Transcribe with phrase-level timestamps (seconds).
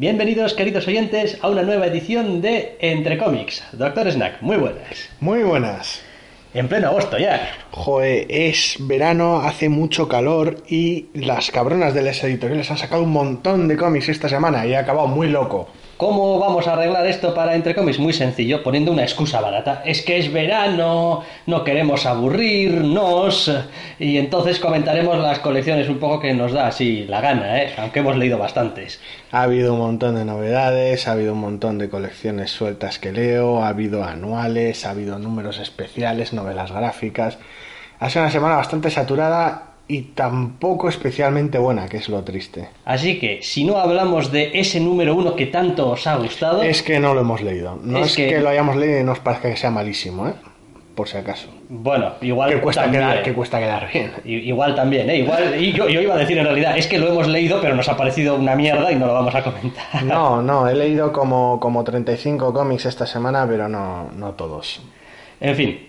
[0.00, 3.64] Bienvenidos, queridos oyentes, a una nueva edición de Entre Cómics.
[3.72, 5.08] Doctor Snack, muy buenas.
[5.18, 6.02] Muy buenas.
[6.54, 7.50] En pleno agosto ya.
[7.72, 13.10] Joder, es verano, hace mucho calor y las cabronas de las editoriales han sacado un
[13.10, 15.68] montón de cómics esta semana y he acabado muy loco.
[15.98, 17.98] ¿Cómo vamos a arreglar esto para Entre Cómics?
[17.98, 19.82] Muy sencillo, poniendo una excusa barata.
[19.84, 23.50] Es que es verano, no queremos aburrirnos
[23.98, 27.74] y entonces comentaremos las colecciones un poco que nos da así la gana, ¿eh?
[27.78, 29.00] aunque hemos leído bastantes.
[29.32, 33.64] Ha habido un montón de novedades, ha habido un montón de colecciones sueltas que leo,
[33.64, 37.38] ha habido anuales, ha habido números especiales, novelas gráficas.
[37.98, 42.68] Ha sido una semana bastante saturada y tampoco especialmente buena, que es lo triste.
[42.84, 46.62] Así que, si no hablamos de ese número uno que tanto os ha gustado...
[46.62, 47.78] Es que no lo hemos leído.
[47.82, 48.40] No Es es, que- que...
[48.40, 50.34] lo hayamos leído y nos parezca que sea malísimo, ¿eh?
[50.94, 51.46] Por si acaso.
[51.68, 53.04] Bueno, igual Que cuesta, también.
[53.04, 54.10] quedar, que cuesta quedar bien.
[54.24, 55.18] Igual también, ¿eh?
[55.18, 57.76] Igual, y yo, yo iba a decir en realidad, es que lo hemos leído, pero
[57.76, 60.02] nos ha parecido una mierda y no lo vamos a comentar.
[60.02, 64.82] No, no, he leído como, como 35 cómics esta semana, pero no, no todos.
[65.40, 65.87] En fin,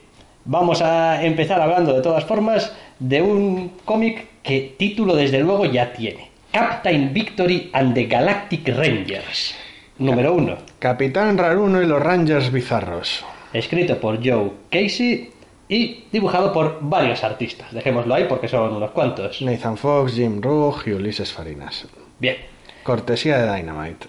[0.49, 5.93] vamos a empezar hablando de todas formas de un cómic que título desde luego ya
[5.93, 6.29] tiene.
[6.51, 9.55] Captain Victory and the Galactic Rangers.
[9.99, 10.57] Número uno.
[10.79, 13.23] Capitán Raruno y los Rangers Bizarros.
[13.53, 15.29] Escrito por Joe Casey
[15.67, 17.71] y dibujado por varios artistas.
[17.71, 19.43] Dejémoslo ahí porque son unos cuantos.
[19.43, 21.87] Nathan Fox, Jim Rugg y Ulises Farinas.
[22.17, 22.37] Bien.
[22.83, 24.07] Cortesía de Dynamite.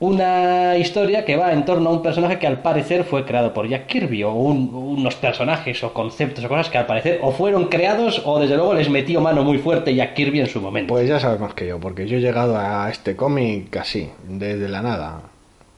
[0.00, 3.68] Una historia que va en torno a un personaje que al parecer fue creado por
[3.68, 7.66] Jack Kirby, o un- unos personajes o conceptos o cosas que al parecer o fueron
[7.66, 10.94] creados o desde luego les metió mano muy fuerte Jack Kirby en su momento.
[10.94, 14.68] Pues ya sabes más que yo, porque yo he llegado a este cómic así, desde
[14.70, 15.20] la nada,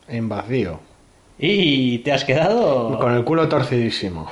[0.09, 0.79] en vacío,
[1.39, 2.97] ¿Y te has quedado?
[3.01, 4.29] con el culo torcidísimo.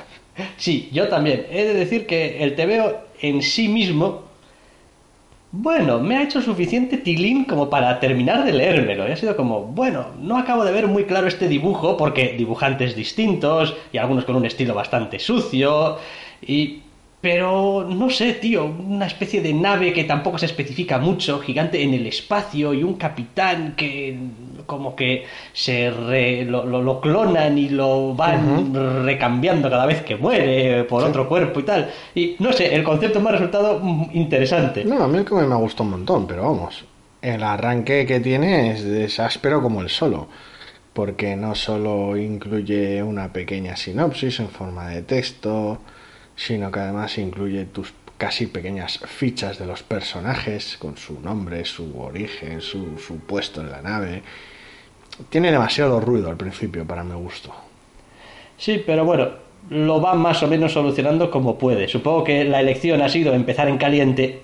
[0.55, 1.45] Sí, yo también.
[1.51, 4.21] He de decir que el TVO en sí mismo,
[5.51, 9.07] bueno, me ha hecho suficiente tilín como para terminar de leérmelo.
[9.07, 12.95] Y ha sido como, bueno, no acabo de ver muy claro este dibujo porque dibujantes
[12.95, 15.97] distintos y algunos con un estilo bastante sucio
[16.41, 16.81] y...
[17.21, 21.93] Pero no sé, tío, una especie de nave que tampoco se especifica mucho, gigante en
[21.93, 24.17] el espacio y un capitán que
[24.65, 28.73] como que se re- lo, lo- lo clonan y lo van
[29.05, 31.89] recambiando cada vez que muere por otro cuerpo y tal.
[32.15, 33.79] Y no sé, el concepto me ha resultado
[34.13, 34.83] interesante.
[34.83, 36.85] No, a mí el cómic me gustó un montón, pero vamos,
[37.21, 40.27] el arranque que tiene es, es áspero como el solo,
[40.93, 45.79] porque no solo incluye una pequeña sinopsis en forma de texto,
[46.35, 51.99] sino que además incluye tus casi pequeñas fichas de los personajes, con su nombre, su
[51.99, 54.21] origen, su, su puesto en la nave.
[55.29, 57.51] Tiene demasiado ruido al principio para mi gusto.
[58.57, 59.29] Sí, pero bueno,
[59.69, 61.87] lo va más o menos solucionando como puede.
[61.87, 64.43] Supongo que la elección ha sido empezar en caliente.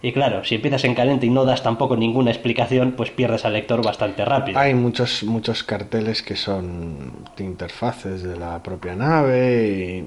[0.00, 3.52] Y claro, si empiezas en caliente y no das tampoco ninguna explicación, pues pierdes al
[3.52, 4.58] lector bastante rápido.
[4.58, 10.06] Hay muchos, muchos carteles que son de interfaces de la propia nave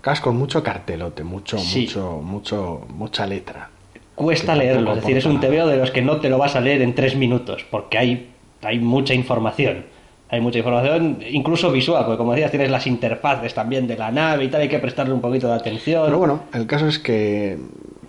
[0.00, 1.82] cas con mucho cartelote, mucho, Sí.
[1.82, 3.70] mucho, mucho, mucha letra.
[4.14, 6.56] Cuesta que leerlo, es decir, es un TVO de los que no te lo vas
[6.56, 8.30] a leer en tres minutos, porque hay,
[8.62, 9.84] hay mucha información.
[10.30, 14.44] Hay mucha información, incluso visual, porque como decías, tienes las interfaces también de la nave
[14.44, 16.04] y tal, hay que prestarle un poquito de atención.
[16.04, 17.56] Pero bueno, el caso es que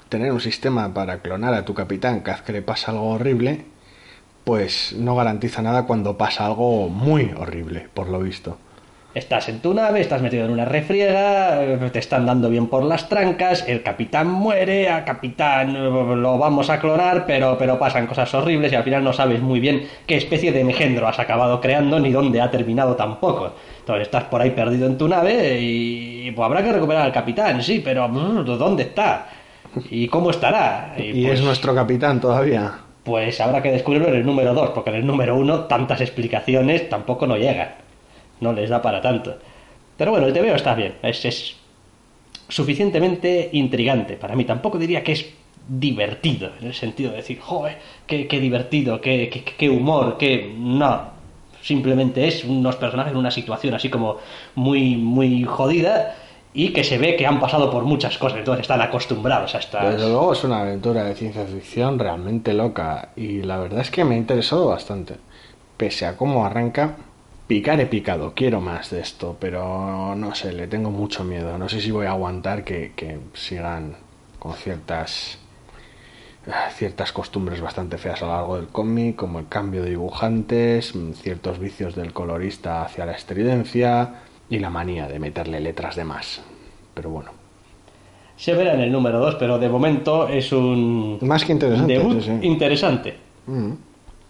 [0.10, 3.64] tener un sistema para clonar a tu capitán cada que le pasa algo horrible,
[4.44, 8.58] pues no garantiza nada cuando pasa algo muy horrible, por lo visto.
[9.16, 12.84] Estás en tu nave, estás metido en una refriega, eh, te están dando bien por
[12.84, 15.80] las trancas, el capitán muere, al capitán eh,
[16.16, 19.60] lo vamos a clonar, pero, pero pasan cosas horribles y al final no sabes muy
[19.60, 23.54] bien qué especie de engendro has acabado creando ni dónde ha terminado tampoco.
[23.80, 27.64] Entonces estás por ahí perdido en tu nave y pues habrá que recuperar al capitán,
[27.64, 29.28] sí, pero ¿dónde está?
[29.90, 30.94] ¿Y cómo estará?
[30.98, 32.74] Y pues- es nuestro capitán todavía.
[33.04, 36.88] pues habrá que descubrirlo en el número 2, porque en el número 1 tantas explicaciones
[36.90, 37.70] tampoco no llegan.
[38.40, 39.38] No les da para tanto.
[39.98, 40.96] Pero bueno, el TVO está bien.
[41.02, 41.56] Es, es
[42.48, 44.16] suficientemente intrigante.
[44.16, 45.26] Para mí tampoco diría que es
[45.68, 47.78] divertido, en el sentido de decir, joder,
[48.08, 50.54] qué, qué divertido, qué, qué, qué humor, qué...
[50.58, 51.20] No.
[51.62, 54.18] Simplemente es unos personajes en una situación así como
[54.56, 56.16] muy, muy jodida
[56.54, 59.94] y que se ve que han pasado por muchas cosas, entonces están acostumbrados a estas...
[59.94, 64.04] Desde luego es una aventura de ciencia ficción realmente loca y la verdad es que
[64.04, 65.16] me ha interesado bastante.
[65.78, 66.96] Pese a cómo arranca,
[67.50, 71.58] picar he picado, quiero más de esto, pero no sé, le tengo mucho miedo.
[71.58, 73.96] No sé si voy a aguantar que, que sigan
[74.38, 75.40] con ciertas
[76.48, 80.94] ah, ciertas costumbres bastante feas a lo largo del cómic, como el cambio de dibujantes,
[81.16, 84.14] ciertos vicios del colorista hacia la estridencia
[84.48, 86.44] y la manía de meterle letras de más.
[86.94, 87.32] Pero bueno,
[88.36, 91.94] Se verá en el número 2, pero de momento es un más que interesante.
[91.94, 92.48] debut sí, sí.
[92.48, 93.18] interesante.
[93.48, 93.72] Mm.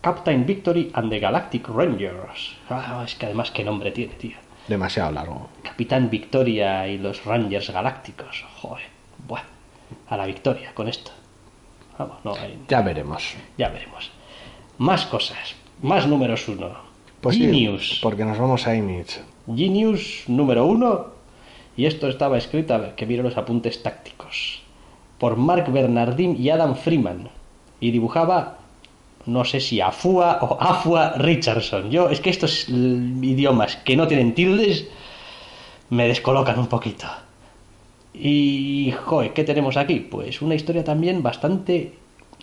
[0.01, 2.56] Captain Victory and the Galactic Rangers.
[2.69, 4.38] Ah, es que además qué nombre tiene, tío.
[4.68, 5.50] Demasiado largo.
[5.63, 8.46] Capitán Victoria y los Rangers Galácticos.
[8.62, 8.84] Joder,
[9.28, 9.46] bueno,
[10.10, 11.12] a la victoria con esto.
[11.98, 13.34] Vamos, no hay- Ya veremos.
[13.57, 14.12] ya veremos.
[14.78, 16.88] Más cosas, más números uno.
[17.19, 18.00] Pues sí, Genius.
[18.02, 19.19] porque nos vamos a Image.
[19.54, 21.07] Genius número uno.
[21.75, 24.62] Y esto estaba escrito, a ver, que miro los apuntes tácticos.
[25.18, 27.30] Por Mark Bernardin y Adam Freeman.
[27.81, 28.59] Y dibujaba,
[29.25, 31.92] no sé si Afua o Afua Richardson.
[31.92, 34.88] Yo, es que estos idiomas que no tienen tildes
[35.89, 37.07] me descolocan un poquito.
[38.13, 40.00] Y, joder, ¿qué tenemos aquí?
[40.00, 41.94] Pues una historia también bastante...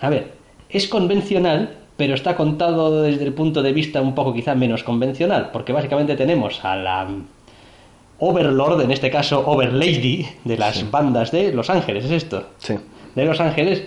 [0.01, 0.33] A ver,
[0.69, 5.51] es convencional, pero está contado desde el punto de vista un poco quizá menos convencional,
[5.53, 7.09] porque básicamente tenemos a la
[8.19, 12.45] Overlord, en este caso Overlady, de las bandas de Los Ángeles, ¿es esto?
[12.59, 12.75] Sí.
[13.15, 13.85] de Los Ángeles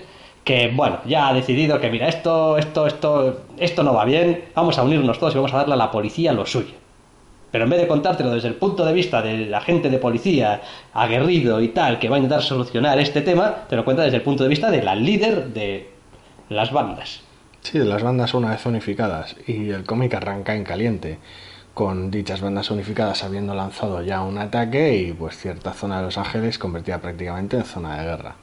[0.49, 4.79] que bueno, ya ha decidido que mira, esto, esto, esto, esto no va bien, vamos
[4.79, 6.73] a unirnos todos y vamos a darle a la policía lo suyo.
[7.51, 10.59] Pero en vez de contártelo desde el punto de vista del agente de policía
[10.91, 14.23] aguerrido y tal, que va a intentar solucionar este tema, te lo cuenta desde el
[14.23, 15.91] punto de vista de la líder de
[16.49, 17.21] las bandas.
[17.61, 19.35] Sí, de las bandas una vez unificadas.
[19.45, 21.19] Y el cómic arranca en caliente,
[21.75, 26.17] con dichas bandas unificadas habiendo lanzado ya un ataque y pues cierta zona de Los
[26.17, 28.35] Ángeles convertida prácticamente en zona de guerra.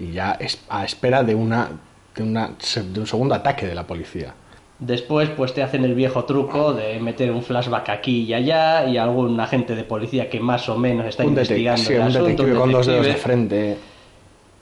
[0.00, 1.68] Y ya es a espera de una
[2.16, 4.34] de, una, de un segundo ataque de la policía.
[4.78, 8.96] Después, pues te hacen el viejo truco de meter un flashback aquí y allá y
[8.96, 12.24] algún agente de policía que más o menos está un, investigando sí, el un asunto,
[12.24, 13.76] detective con dos dedos de frente.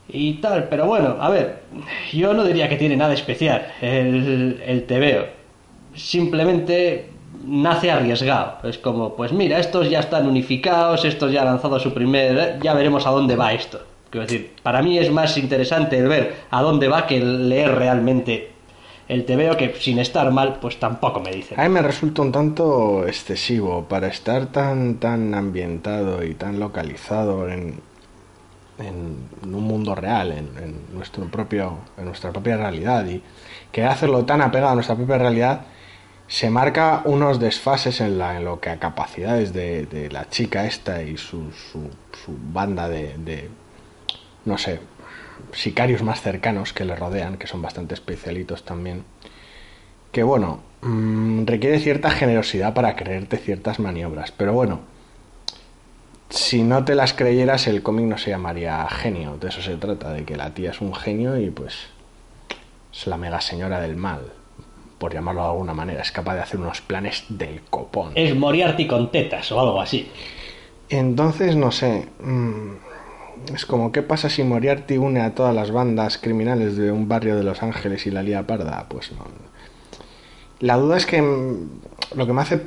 [0.09, 1.63] y tal, pero bueno, a ver,
[2.11, 5.25] yo no diría que tiene nada especial el, el TVO.
[5.95, 7.09] Simplemente
[7.45, 8.57] nace arriesgado.
[8.67, 12.59] Es como, pues mira, estos ya están unificados, estos ya han lanzado su primer...
[12.61, 13.79] Ya veremos a dónde va esto.
[14.09, 18.51] Quiero decir, para mí es más interesante el ver a dónde va que leer realmente
[19.07, 21.55] el TVO, que sin estar mal, pues tampoco me dice.
[21.57, 27.49] A mí me resulta un tanto excesivo para estar tan tan ambientado y tan localizado
[27.49, 27.81] en,
[28.79, 33.21] en un mundo real, en, en nuestro propio, en nuestra propia realidad y
[33.71, 35.61] que hacerlo tan apegado a nuestra propia realidad
[36.29, 40.65] se marca unos desfases en, la, en lo que a capacidades de, de la chica
[40.67, 41.89] esta y su, su,
[42.23, 43.49] su banda de, de,
[44.45, 44.79] no sé,
[45.53, 49.03] sicarios más cercanos que le rodean, que son bastante especialitos también,
[50.11, 54.81] que bueno, mmm, requiere cierta generosidad para creerte ciertas maniobras, pero bueno,
[56.29, 60.11] si no te las creyeras el cómic no se llamaría genio, de eso se trata,
[60.13, 61.87] de que la tía es un genio y pues
[62.93, 64.21] es la mega señora del mal,
[64.97, 68.11] por llamarlo de alguna manera, es capaz de hacer unos planes del copón.
[68.15, 70.11] Es Moriarty con tetas o algo así.
[70.89, 72.73] Entonces, no sé, mmm,
[73.53, 77.35] es como, ¿qué pasa si Moriarty une a todas las bandas criminales de un barrio
[77.35, 78.85] de Los Ángeles y la lía parda?
[78.89, 79.25] Pues no.
[80.59, 81.69] La duda es que mm,
[82.15, 82.61] lo que me hace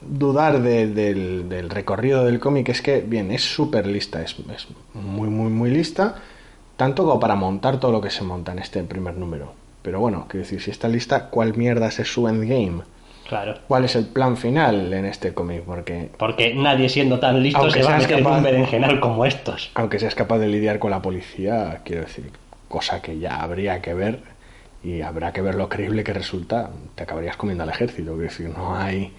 [0.00, 4.68] dudar de, del, del, recorrido del cómic es que, bien, es súper lista, es, es,
[4.94, 6.16] muy, muy, muy lista,
[6.76, 9.52] tanto como para montar todo lo que se monta en este primer número.
[9.82, 12.82] Pero bueno, quiero decir, si está lista, ¿cuál mierda es su endgame?
[13.28, 13.56] Claro.
[13.68, 15.62] ¿Cuál es el plan final en este cómic?
[15.64, 19.26] Porque, Porque nadie siendo tan listo se va a meter capaz, en un berenjenal como
[19.26, 19.70] estos.
[19.74, 22.32] Aunque seas capaz de lidiar con la policía, quiero decir,
[22.68, 24.20] cosa que ya habría que ver
[24.82, 26.70] y habrá que ver lo creíble que resulta.
[26.94, 29.12] Te acabarías comiendo al ejército, quiero decir, no hay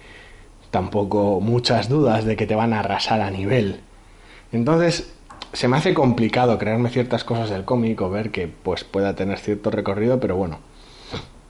[0.72, 3.80] tampoco muchas dudas de que te van a arrasar a nivel.
[4.52, 5.14] Entonces,
[5.52, 9.38] se me hace complicado crearme ciertas cosas del cómic o ver que pues pueda tener
[9.38, 10.58] cierto recorrido, pero bueno,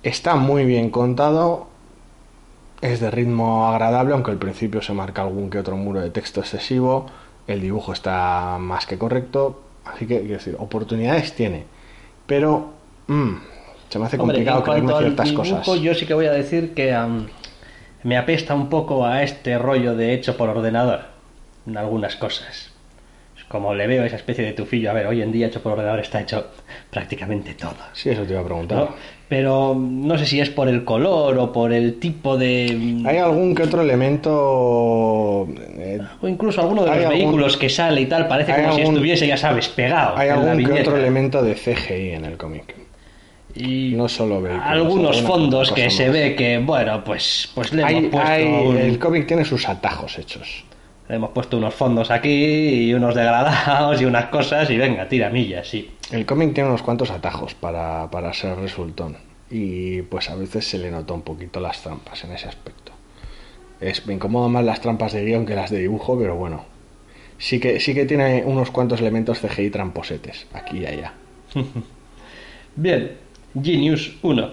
[0.02, 1.69] está muy bien contado,
[2.80, 6.40] es de ritmo agradable, aunque al principio se marca algún que otro muro de texto
[6.40, 7.06] excesivo,
[7.46, 11.64] el dibujo está más que correcto, así que quiero decir, oportunidades tiene,
[12.26, 12.70] pero
[13.06, 13.34] mmm,
[13.88, 15.80] se me hace Hombre, complicado creerme ciertas dibujo, cosas.
[15.80, 17.26] Yo sí que voy a decir que um,
[18.02, 21.00] me apesta un poco a este rollo de hecho por ordenador
[21.66, 22.69] en algunas cosas
[23.50, 25.98] como le veo esa especie de tufillo, a ver, hoy en día hecho por ordenador
[25.98, 26.50] está hecho
[26.88, 27.74] prácticamente todo.
[27.94, 28.78] Sí, eso te iba a preguntar.
[28.78, 28.94] ¿no?
[29.28, 33.02] Pero no sé si es por el color o por el tipo de...
[33.04, 35.48] ¿Hay algún que otro elemento...
[35.78, 37.10] Eh, o incluso alguno de los algún...
[37.10, 38.82] vehículos que sale y tal, parece como algún...
[38.82, 40.16] si estuviese, ya sabes, pegado.
[40.16, 42.76] Hay algún que otro elemento de CGI en el cómic.
[43.56, 47.94] Y no solo vehículos, algunos fondos que se ve que, bueno, pues, pues le hemos
[47.94, 48.28] hay, puesto...
[48.30, 48.76] Hay, un...
[48.76, 50.64] El cómic tiene sus atajos hechos.
[51.10, 52.30] Hemos puesto unos fondos aquí
[52.88, 55.90] y unos degradados y unas cosas y venga, tira millas, sí.
[56.12, 59.16] El cómic tiene unos cuantos atajos para, para ser resultón
[59.50, 62.92] y pues a veces se le nota un poquito las trampas en ese aspecto.
[63.80, 66.64] Es, me incomoda más las trampas de guion que las de dibujo, pero bueno.
[67.38, 71.14] Sí que, sí que tiene unos cuantos elementos CGI tramposetes, aquí y allá.
[72.76, 73.16] Bien,
[73.60, 74.50] Genius 1.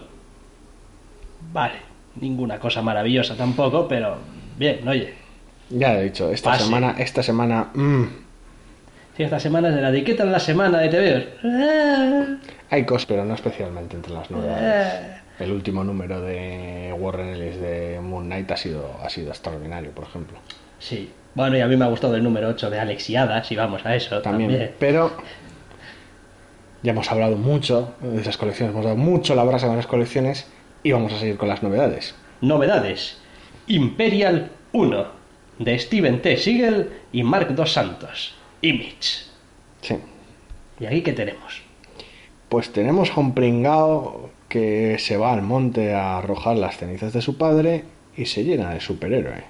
[1.53, 1.75] vale,
[2.19, 4.17] ninguna cosa maravillosa tampoco, pero
[4.57, 5.26] bien, oye.
[5.69, 6.65] Ya he dicho, esta Pase.
[6.65, 8.03] semana, esta semana, mm,
[9.17, 12.39] Si esta semana es de la de ¿qué tal la semana de TVOs?
[12.69, 15.17] hay cosas, pero no especialmente entre las novedades.
[15.39, 20.05] El último número de Warren Ellis de Moon Knight ha sido, ha sido extraordinario, por
[20.05, 20.37] ejemplo.
[20.79, 21.11] Sí.
[21.35, 23.55] Bueno, y a mí me ha gustado el número 8 de Alex y Ada, si
[23.55, 24.71] vamos a eso También, también.
[24.79, 25.11] pero
[26.81, 30.47] ya hemos hablado mucho de esas colecciones, hemos dado mucho la brasa con las colecciones
[30.81, 32.15] y vamos a seguir con las novedades.
[32.41, 33.17] Novedades.
[33.67, 35.16] Imperial 1
[35.59, 36.37] de Steven T.
[36.37, 38.35] Siegel y Mark Dos Santos.
[38.61, 39.25] Image.
[39.81, 39.95] Sí.
[40.79, 41.61] ¿Y aquí qué tenemos?
[42.49, 47.21] Pues tenemos a un pringao que se va al monte a arrojar las cenizas de
[47.21, 47.83] su padre
[48.15, 49.43] y se llena de superhéroe.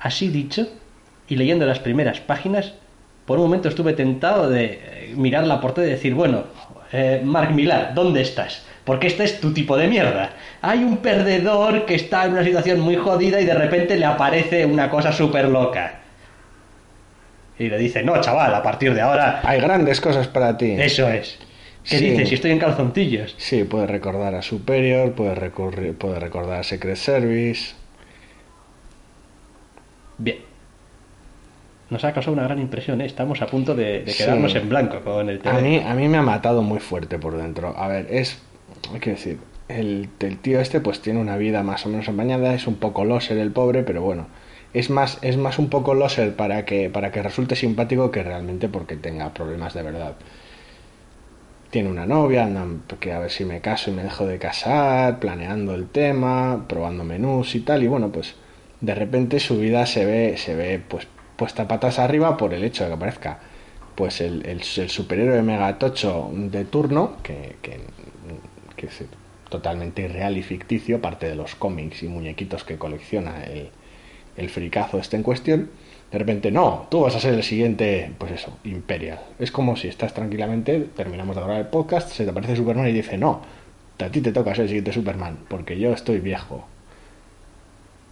[0.00, 0.68] Así dicho,
[1.28, 2.74] y leyendo las primeras páginas,
[3.26, 6.44] por un momento estuve tentado de eh, mirar la portada y decir, bueno,
[6.92, 8.64] eh, Mark Millar, ¿dónde estás?
[8.86, 10.30] Porque este es tu tipo de mierda.
[10.62, 14.64] Hay un perdedor que está en una situación muy jodida y de repente le aparece
[14.64, 15.96] una cosa súper loca.
[17.58, 20.70] Y le dice, no, chaval, a partir de ahora, Hay grandes cosas para ti.
[20.78, 21.38] eso es.
[21.82, 22.10] ¿Qué Sí.
[22.10, 22.28] dices?
[22.28, 23.34] Si estoy en calzoncillos.
[23.38, 27.74] Sí, puedes recordar a Superior, puedes, recurrir, puedes recordar a Secret Service.
[30.18, 30.38] Bien.
[31.90, 33.06] Nos ha causado una gran impresión, ¿eh?
[33.06, 34.18] Estamos a punto de, de Sí.
[34.24, 35.58] quedarnos en blanco con el tema.
[35.58, 37.74] A mí, a mí me ha matado muy fuerte por dentro.
[37.78, 38.42] A ver, es.
[38.92, 42.54] Hay que decir, el, el tío este pues tiene una vida más o menos empañada,
[42.54, 44.26] es un poco loser el pobre, pero bueno.
[44.74, 48.68] Es más, es más un poco loser para que, para que resulte simpático que realmente
[48.68, 50.16] porque tenga problemas de verdad.
[51.70, 55.18] Tiene una novia, andan que a ver si me caso y me dejo de casar,
[55.18, 58.34] planeando el tema, probando menús y tal, y bueno, pues
[58.80, 61.06] de repente su vida se ve, se ve pues
[61.36, 63.38] puesta patas arriba por el hecho de que aparezca
[63.94, 67.80] pues el, el, el superhéroe megatocho de turno, que, que,
[68.76, 69.04] que es
[69.48, 73.70] totalmente irreal y ficticio, parte de los cómics y muñequitos que colecciona el,
[74.36, 75.70] el fricazo este en cuestión,
[76.10, 79.18] de repente, no, tú vas a ser el siguiente, pues eso, Imperial.
[79.38, 82.92] Es como si estás tranquilamente, terminamos de grabar el podcast, se te aparece Superman y
[82.92, 83.42] dice, no,
[83.98, 86.64] a ti te toca ser el siguiente Superman, porque yo estoy viejo.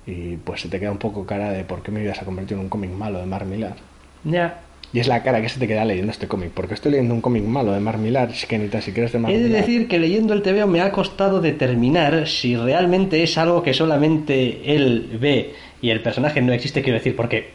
[0.06, 2.56] Y pues se te queda un poco cara de por qué me ibas a convertir
[2.56, 3.76] en un cómic malo de Mark Millar.
[4.24, 4.60] Ya.
[4.94, 7.20] Y es la cara que se te queda leyendo este cómic, porque estoy leyendo un
[7.20, 9.44] cómic malo de Mark Millar, es que ni tan siquiera es de Mark He de
[9.48, 9.60] Millar.
[9.62, 14.60] decir que leyendo el TVO me ha costado determinar si realmente es algo que solamente
[14.74, 17.48] él ve y el personaje no existe, quiero decir, porque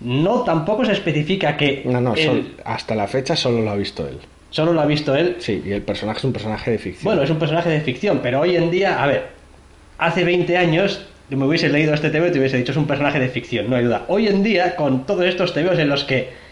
[0.00, 3.76] no tampoco se especifica que No, no, él sol- hasta la fecha solo lo ha
[3.76, 4.18] visto él.
[4.50, 5.36] solo lo ha visto él.
[5.38, 7.04] Sí, y el personaje es un personaje de ficción.
[7.04, 9.28] Bueno, es un personaje de ficción, pero hoy en día, a ver,
[9.98, 13.18] hace 20 años me hubiese leído este TVO y te hubiese dicho es un personaje
[13.20, 14.04] de ficción, no hay duda.
[14.08, 16.49] Hoy en día, con todos estos TVOs en los que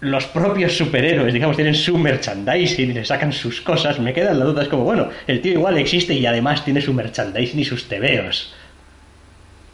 [0.00, 4.44] los propios superhéroes, digamos, tienen su merchandising y le sacan sus cosas, me queda la
[4.44, 7.88] duda, es como, bueno, el tío igual existe y además tiene su merchandising y sus
[7.88, 8.52] TVOs.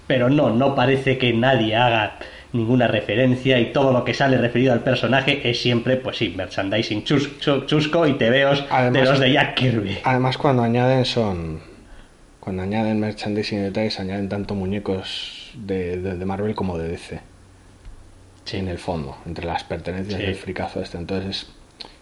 [0.06, 2.18] Pero no, no parece que nadie haga
[2.52, 7.02] ninguna referencia y todo lo que sale referido al personaje es siempre, pues sí, merchandising
[7.04, 9.98] chus- chu- chusco y de Además- los de Jack Kirby.
[10.04, 11.60] Además, cuando añaden son.
[12.40, 17.20] Cuando añaden merchandising y detalles, añaden tanto muñecos de, de- de Marvel como de DC.
[18.44, 18.56] Sí.
[18.58, 20.26] En el fondo, entre las pertenencias Sí.
[20.26, 20.98] del fricazo este.
[20.98, 21.46] Entonces,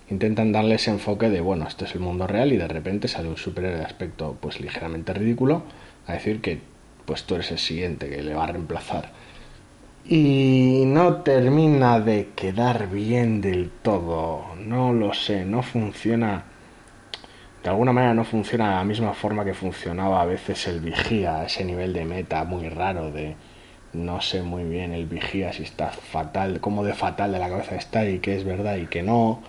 [0.09, 3.29] intentan darle ese enfoque de, bueno, esto es el mundo real y de repente sale
[3.29, 5.63] un superhéroe de aspecto, pues ligeramente ridículo,
[6.07, 6.61] a decir que,
[7.05, 9.13] pues tú eres el siguiente que le va a reemplazar.
[10.05, 14.47] Y no termina de quedar bien del todo.
[14.57, 16.45] No lo sé, no funciona
[17.63, 21.45] de alguna manera no funciona de la misma forma que funcionaba a veces el vigía,
[21.45, 23.37] ese nivel de meta muy raro de
[23.93, 27.77] no sé muy bien el vigía si está fatal, cómo de fatal de la cabeza
[27.77, 29.43] está y que es verdad y que no.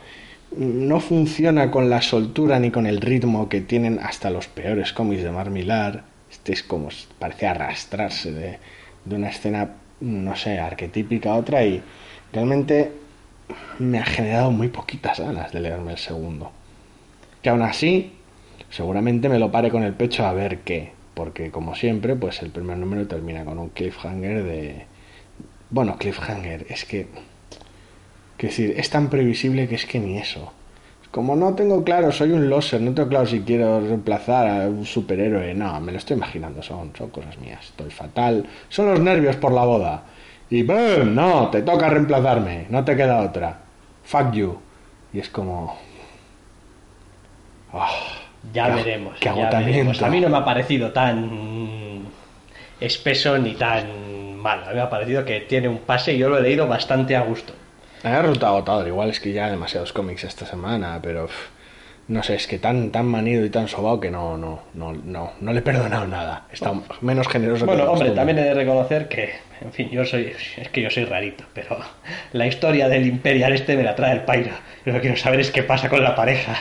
[0.56, 5.24] No funciona con la soltura ni con el ritmo que tienen hasta los peores cómics
[5.24, 6.04] de Mar Millar.
[6.30, 8.60] Este es como parece arrastrarse de,
[9.06, 9.70] de una escena,
[10.02, 11.82] no sé, arquetípica a otra y
[12.34, 12.92] realmente
[13.80, 16.52] me ha generado muy poquitas ganas de leerme el segundo
[17.42, 18.14] que aún así
[18.70, 22.50] seguramente me lo pare con el pecho a ver qué porque como siempre pues el
[22.50, 24.86] primer número termina con un cliffhanger de
[25.70, 27.08] bueno cliffhanger es que
[28.38, 30.54] que decir es tan previsible que es que ni eso.
[31.12, 34.86] Como no tengo claro soy un loser no tengo claro si quiero reemplazar a un
[34.86, 39.36] superhéroe no me lo estoy imaginando son son cosas mías estoy fatal son los nervios
[39.36, 40.04] por la boda.
[40.50, 41.16] Y ¡boom!
[41.16, 43.60] no te toca reemplazarme no te queda otra.
[44.04, 44.58] Fuck you.
[45.14, 45.78] Y es como
[47.74, 47.90] Ah,
[48.54, 49.18] Ya qué- veremos.
[49.20, 50.02] Qué ya veremos.
[50.02, 52.04] A mí no me ha parecido tan
[52.80, 54.64] espeso ni tan mal.
[54.64, 57.16] A mí me ha parecido que tiene un pase y yo lo he leído bastante
[57.16, 57.54] a gusto.
[58.04, 58.88] Me ha resultado agotador.
[58.88, 61.50] Igual es que ya demasiados cómics esta semana, pero pff,
[62.08, 65.34] no sé, es que tan, tan manido y tan sobao que no, no, no, no,
[65.40, 66.46] no le he perdonado nada.
[66.52, 68.16] Está menos generoso Bueno, que de hombre, costumbre.
[68.16, 71.78] también he de reconocer que, en fin, yo soy, es que yo soy rarito, pero
[72.34, 74.50] la historia del Imperial este me la trae el pairo.
[74.84, 76.56] Yo lo que quiero saber es qué pasa con la pareja.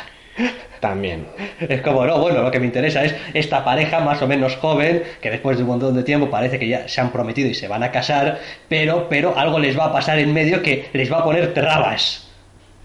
[0.80, 1.26] También.
[1.60, 5.02] Es como, no, bueno, lo que me interesa es esta pareja más o menos joven,
[5.20, 7.68] que después de un montón de tiempo parece que ya se han prometido y se
[7.68, 11.18] van a casar, pero, pero algo les va a pasar en medio que les va
[11.18, 12.26] a poner trabas.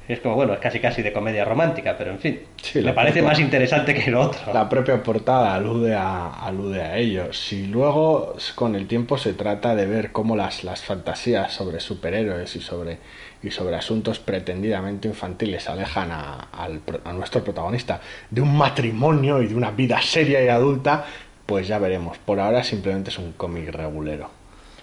[0.07, 3.21] Es como, bueno, es casi casi de comedia romántica, pero en fin, Sí, me parece
[3.21, 4.53] propia- más interesante que lo otro.
[4.53, 7.33] La propia portada alude a, alude a ello.
[7.33, 12.55] Si luego con el tiempo se trata de ver cómo las, las fantasías sobre superhéroes
[12.55, 12.99] y sobre,
[13.45, 19.55] y sobre asuntos pretendidamente infantiles alejan a, a nuestro protagonista de un matrimonio y de
[19.55, 21.05] una vida seria y adulta,
[21.45, 22.17] pues ya veremos.
[22.17, 24.29] Por ahora simplemente es un cómic regulero.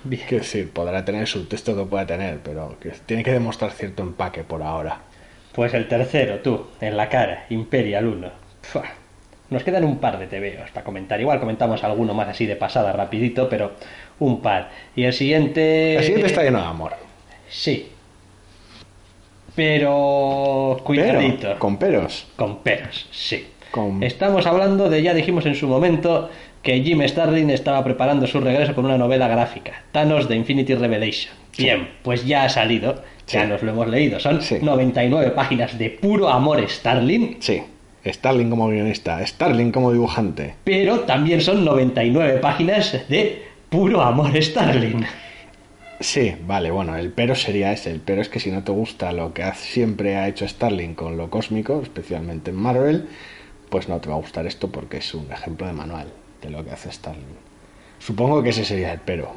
[0.04, 0.22] Bien.
[0.28, 4.02] Quiero decir, podrá tener su texto que pueda tener, pero que tiene que demostrar cierto
[4.02, 5.00] empaque por ahora.
[5.52, 8.30] Pues el tercero, tú, en la cara, Imperial 1.
[8.62, 8.84] Fua.
[9.50, 11.20] Nos quedan un par de TVOs para comentar.
[11.20, 13.72] Igual comentamos alguno más así de pasada, rapidito, pero
[14.18, 14.70] un par.
[14.96, 15.96] Y el siguiente...
[15.96, 16.92] El siguiente está lleno de amor.
[17.50, 17.91] Sí.
[19.54, 20.78] Pero...
[20.84, 21.38] Cuidadito.
[21.42, 22.26] Pero, con peros.
[22.36, 23.46] Con peros, sí.
[23.70, 26.28] Con- Estamos hablando de, ya dijimos en su momento,
[26.62, 31.34] que Jim Starlin estaba preparando su regreso con una novela gráfica, Thanos de Infinity Revelation.
[31.56, 34.20] Bien, pues ya ha salido, ya nos lo hemos leído.
[34.20, 34.58] Son Sí.
[34.62, 37.62] 99 páginas de puro amor Starlin, Sí,
[38.06, 40.54] Starling como guionista, Starling como dibujante.
[40.64, 45.04] pero también son 99 páginas de puro amor Starlin.
[46.02, 47.92] Sí, vale, bueno, el pero sería ese.
[47.92, 51.16] El pero es que si no te gusta lo que siempre ha hecho Starling con
[51.16, 53.08] lo cósmico, especialmente en Marvel,
[53.68, 56.08] pues no te va a gustar esto porque es un ejemplo de manual
[56.42, 57.36] de lo que hace Starling.
[58.00, 59.32] Supongo que ese sería el pero.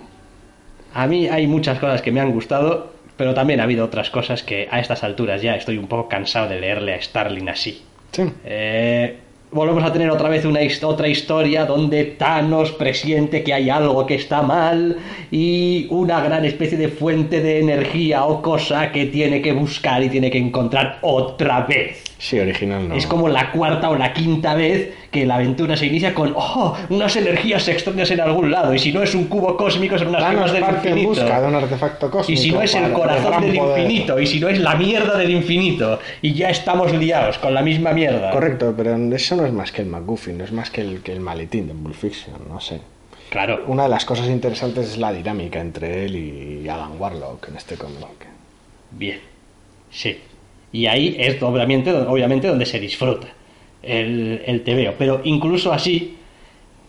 [0.94, 4.42] A mí hay muchas cosas que me han gustado, pero también ha habido otras cosas
[4.42, 7.84] que a estas alturas ya estoy un poco cansado de leerle a Starlin así.
[8.12, 9.20] Sí, Eh,
[9.52, 14.16] volvemos a tener otra vez una otra historia donde Thanos presiente que hay algo que
[14.16, 14.98] está mal
[15.32, 20.10] y una gran especie de fuente de energía o cosa que tiene que buscar y
[20.10, 22.05] tiene que encontrar otra vez.
[22.18, 22.96] Sí, original no.
[22.96, 26.76] Es como la cuarta o la quinta vez que la aventura se inicia con oh,
[26.90, 30.30] unas energías extrañas en algún lado y si no es un cubo cósmico son unas
[30.30, 31.10] gemas del en infinito.
[31.10, 34.50] busca de un artefacto Y si no es el corazón del infinito, y si no
[34.50, 38.32] es la mierda del infinito, y ya estamos liados con la misma mierda.
[38.32, 41.12] Correcto, pero eso no es más que el McGuffin, no es más que el, que
[41.12, 42.82] el maletín de Bull Fiction, no sé.
[43.30, 43.64] Claro.
[43.68, 47.76] Una de las cosas interesantes es la dinámica entre él y Adam Warlock en este
[47.76, 48.28] cómic.
[48.92, 49.20] Bien.
[49.92, 50.20] Sí.
[50.76, 53.28] Y ahí es obviamente, obviamente donde se disfruta
[53.82, 54.96] el, el TVO.
[54.98, 56.18] Pero incluso así,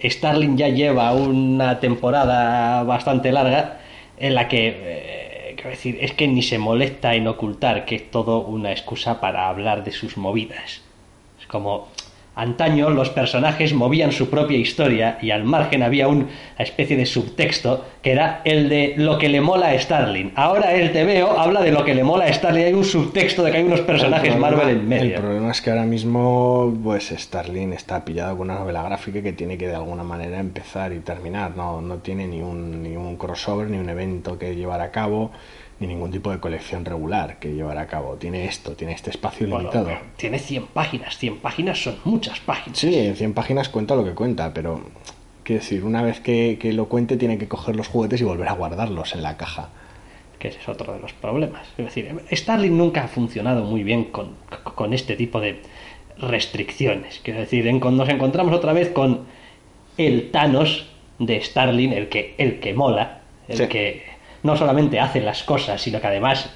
[0.03, 3.79] Starling ya lleva una temporada bastante larga
[4.19, 8.41] en la que, eh, decir, es que ni se molesta en ocultar que es todo
[8.41, 10.83] una excusa para hablar de sus movidas.
[11.41, 11.87] Es como,
[12.37, 16.27] antaño los personajes movían su propia historia y al margen había una
[16.59, 20.33] especie de subtexto que era el de lo que le mola a Starling.
[20.37, 22.65] Ahora el TVO habla de lo que le mola a Starling.
[22.67, 25.15] Hay un subtexto de que hay unos personajes problema- Marvel en medio.
[25.17, 29.33] El problema es que ahora mismo, pues Starling está pillado con una novela gráfica que
[29.33, 31.57] tiene que de alguna manera empezar y terminar.
[31.57, 35.33] No, no tiene ni un, ni un crossover, ni un evento que llevar a cabo,
[35.79, 38.15] ni ningún tipo de colección regular que llevar a cabo.
[38.15, 39.91] Tiene esto, tiene este espacio Bueno, limitado.
[40.17, 41.19] tiene 100 páginas.
[41.19, 42.79] 100 páginas son muchas páginas.
[42.79, 44.81] Sí, en 100 páginas cuenta lo que cuenta, pero
[45.43, 48.49] quiero decir, una vez que, que lo cuente tiene que coger los juguetes y volver
[48.49, 49.69] a guardarlos en la caja.
[50.39, 51.67] que ese es otro de los problemas.
[51.79, 54.37] Es decir, Starling nunca ha funcionado muy bien con,
[54.75, 55.61] con este tipo de
[56.19, 57.21] restricciones.
[57.23, 59.21] Quiero decir, en- nos encontramos otra vez con
[59.97, 63.67] el Thanos de Starling, el que, el que mola, el Sí.
[63.69, 64.03] que
[64.47, 66.49] no solamente hace las cosas, sino que además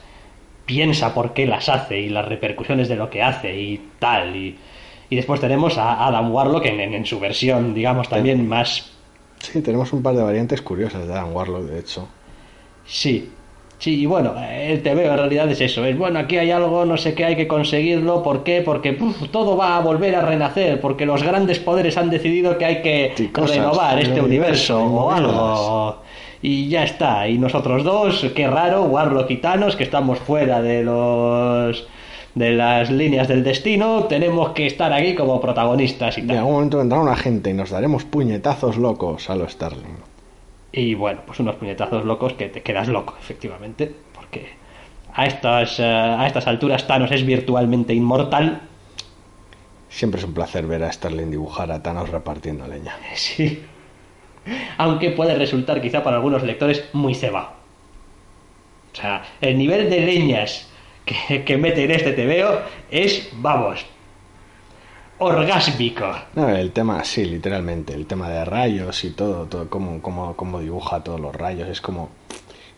[0.65, 4.37] piensa por qué las hace y las repercusiones de lo que hace y tal.
[4.37, 4.57] Y,
[5.11, 8.93] y después tenemos a Adam Warlock en, en- en su versión, digamos, también más
[9.41, 12.07] Sí, tenemos un par de variantes curiosas de Adam Warlock, de hecho.
[12.85, 13.31] Sí,
[13.79, 16.97] sí, y bueno, el TVO en realidad es eso, es bueno, aquí hay algo, no
[16.99, 18.61] sé qué, hay que conseguirlo, ¿por qué?
[18.63, 22.65] Porque uf, todo va a volver a renacer, porque los grandes poderes han decidido que
[22.67, 26.03] hay que Sí, cosas, renovar este universo, universo, o algo.
[26.43, 30.83] Y ya está, y nosotros dos, qué raro, Warlock y Thanos, que estamos fuera de
[30.83, 31.87] los
[32.35, 36.39] de las líneas del destino, tenemos que estar aquí como protagonistas y En tal.
[36.39, 39.97] algún momento vendrá una gente y nos daremos puñetazos locos a lo Starling.
[40.73, 44.51] Y bueno, pues unos puñetazos locos que te quedas loco, efectivamente, porque
[45.13, 48.63] a estas, eh, a estas alturas Thanos es virtualmente inmortal.
[49.89, 52.95] Siempre es un placer ver a Starling dibujar a Thanos repartiendo leña.
[53.17, 53.61] Sí.
[54.79, 57.51] Aunque puede resultar quizá para algunos lectores muy cebado.
[58.93, 60.69] O sea, el nivel de leñas
[61.05, 63.85] que, mete en este TVO es, vamos,
[65.19, 66.13] orgásmico.
[66.35, 70.61] No, el tema, sí, literalmente, el tema de rayos y todo, todo cómo, cómo, cómo
[70.61, 72.11] dibuja todos los rayos, es como...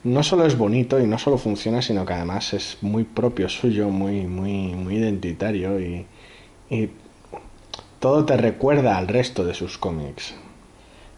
[0.05, 3.88] No solo es bonito y no solo funciona, sino que además es muy propio suyo,
[3.88, 6.07] muy, muy, muy identitario y,
[6.68, 6.90] y
[8.01, 10.35] todo te recuerda al resto de sus cómics.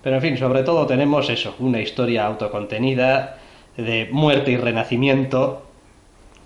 [0.05, 3.39] Pero en fin, sobre todo tenemos eso, una historia autocontenida
[3.77, 5.67] de muerte y renacimiento,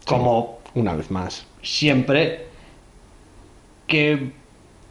[0.06, 1.44] como Una vez más.
[1.60, 2.46] siempre,
[3.88, 4.30] que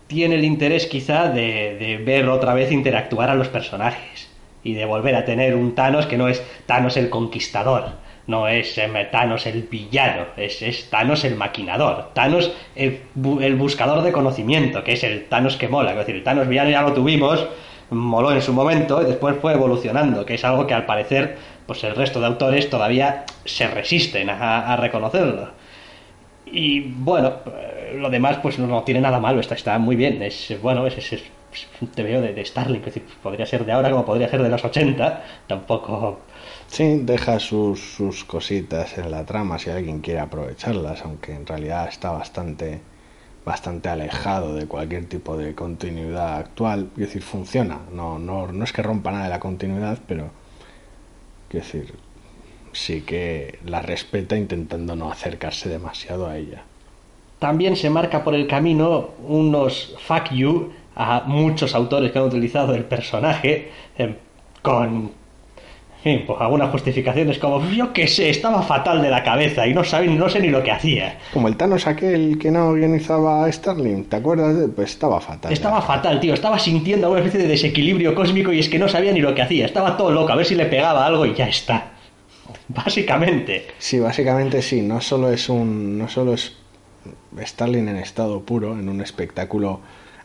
[0.08, 4.30] tiene el interés quizá de, de ver otra vez interactuar a los personajes
[4.64, 7.92] y de volver a tener un Thanos que no es Thanos el conquistador,
[8.28, 13.00] no es em, Thanos el villano, es, es Thanos el maquinador, Thanos el,
[13.42, 16.70] el buscador de conocimiento, que es el Thanos que mola, es decir, el Thanos villano
[16.70, 17.48] ya lo tuvimos,
[17.90, 21.84] moló en su momento y después fue evolucionando, que es algo que al parecer pues
[21.84, 25.50] el resto de autores todavía se resisten a- reconocerlo.
[26.46, 30.22] Y bueno, eh, lo demás pues no, tiene nada malo, está, está muy bien.
[30.24, 31.24] Es bueno, es, es, es
[31.82, 35.24] un de, de Starling, decir, podría ser de ahora como podría ser de los 80,
[35.48, 36.20] tampoco...
[36.68, 41.88] Sí, deja sus, sus cositas en la trama si alguien quiere aprovecharlas, aunque en realidad
[41.88, 42.82] está bastante,
[43.48, 46.90] bastante alejado de cualquier tipo de continuidad actual.
[46.96, 47.80] Es decir, funciona.
[47.94, 50.30] No, no, no es que rompa nada de la continuidad, pero
[51.48, 51.94] quiero decir,
[52.74, 56.64] sí que la respeta intentando no acercarse demasiado a ella.
[57.40, 62.76] También se marca por el camino unos fuck you a muchos autores que han utilizado
[62.76, 64.18] el personaje eh,
[64.62, 65.12] con...
[66.04, 69.84] Fin, pues algunas justificaciones como, yo qué sé, estaba fatal de la cabeza y no,
[69.84, 71.18] sabe, no sé ni lo que hacía.
[71.34, 74.56] Como el Thanos aquel que no guionizaba a Starling, ¿te acuerdas?
[74.58, 75.52] de- Pues estaba fatal.
[75.52, 76.34] Estaba fatal, tío.
[76.34, 79.42] Estaba sintiendo una especie de desequilibrio cósmico y es que no sabía ni lo que
[79.42, 79.66] hacía.
[79.66, 81.92] Estaba todo loco, a ver si le pegaba algo y ya está.
[82.70, 83.68] Básicamente.
[83.80, 86.56] Sí, básicamente sí, no solo es un no solo es
[87.42, 89.82] Starling en estado puro, en un espectáculo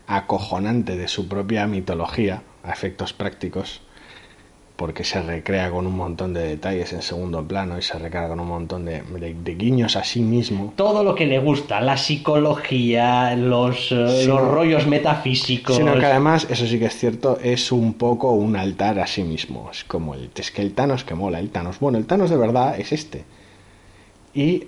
[0.06, 3.80] acojonante de su propia mitología a efectos prácticos,
[4.82, 8.40] porque se recrea con un montón de detalles en segundo plano y se recrea con
[8.40, 10.72] un montón de, de- de guiños a sí mismo.
[10.74, 15.76] Todo lo que le gusta, la psicología, los, eh, Sí, los rollos metafísicos.
[15.76, 19.22] Sino que además, eso sí que es cierto, es un poco un altar a sí
[19.22, 19.68] mismo.
[19.70, 21.78] Es como el, es que el Thanos que mola, el Thanos.
[21.78, 23.22] Bueno, el Thanos de verdad es este.
[24.34, 24.64] Y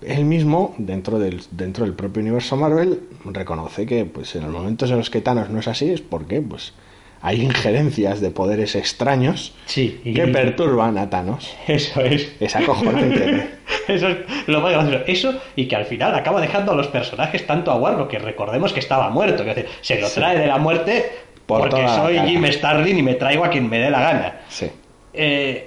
[0.00, 4.90] él mismo, dentro del, dentro del propio universo Marvel, reconoce que pues en los momentos
[4.90, 6.72] en los que Thanos no es así es porque pues
[7.22, 11.54] hay injerencias de poderes extraños Sí, y- que perturban a Thanos.
[11.66, 12.32] Eso es.
[12.40, 13.50] Es acojonante.
[13.88, 15.04] Eso es lo más gracioso.
[15.06, 18.72] Eso y que al final acaba dejando a los personajes tanto a Warlock que recordemos
[18.72, 19.44] que estaba muerto.
[19.44, 20.14] Que se lo Sí.
[20.20, 21.10] trae de la muerte
[21.46, 22.18] Por porque soy.
[22.20, 24.40] Jim Starlin y me traigo a quien me dé la gana.
[24.48, 24.70] sí.
[25.12, 25.66] Eh,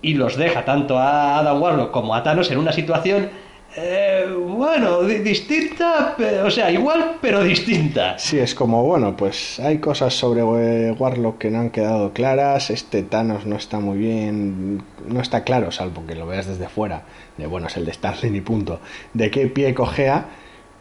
[0.00, 3.28] y los deja tanto a Adam Warlock como a Thanos en una situación,
[3.76, 8.18] eh, bueno, di- distinta, o sea, igual pero distinta.
[8.18, 13.02] Sí, es como, bueno, pues hay cosas sobre Warlock que no han quedado claras, este
[13.02, 17.02] Thanos no está muy bien, no está claro, salvo que lo veas desde fuera,
[17.36, 18.80] de bueno, es el de Starling y punto,
[19.14, 20.26] de qué pie cojea,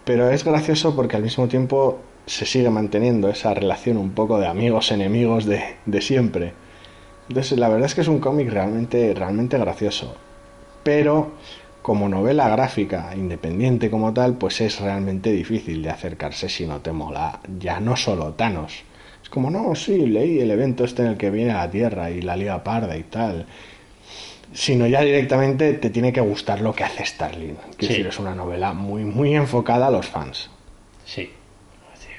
[0.06, 4.47] pero es gracioso porque al mismo tiempo se sigue manteniendo esa relación un poco de
[4.47, 6.54] amigos-enemigos de, de siempre.
[7.30, 10.15] Entonces, la verdad es que es un cómic realmente, realmente gracioso,
[10.84, 11.32] pero
[11.88, 16.91] como novela gráfica independiente como tal, pues es realmente difícil de acercarse si no te
[16.91, 18.84] mola ya no solo Thanos.
[19.23, 22.12] Es como, no, sí, leí el evento este en el que viene a la Tierra
[22.12, 23.45] y la Liga Parda y tal.
[24.52, 27.56] Sino ya directamente te tiene que gustar lo que hace Starling.
[27.56, 27.88] Quiero Sí.
[27.88, 30.50] decir, es una novela muy, muy enfocada a los fans.
[31.06, 31.32] Sí.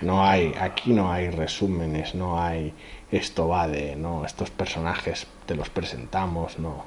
[0.00, 2.72] No hay, aquí no hay resúmenes, no hay
[3.12, 6.84] esto va de, no, estos personajes te los presentamos, no.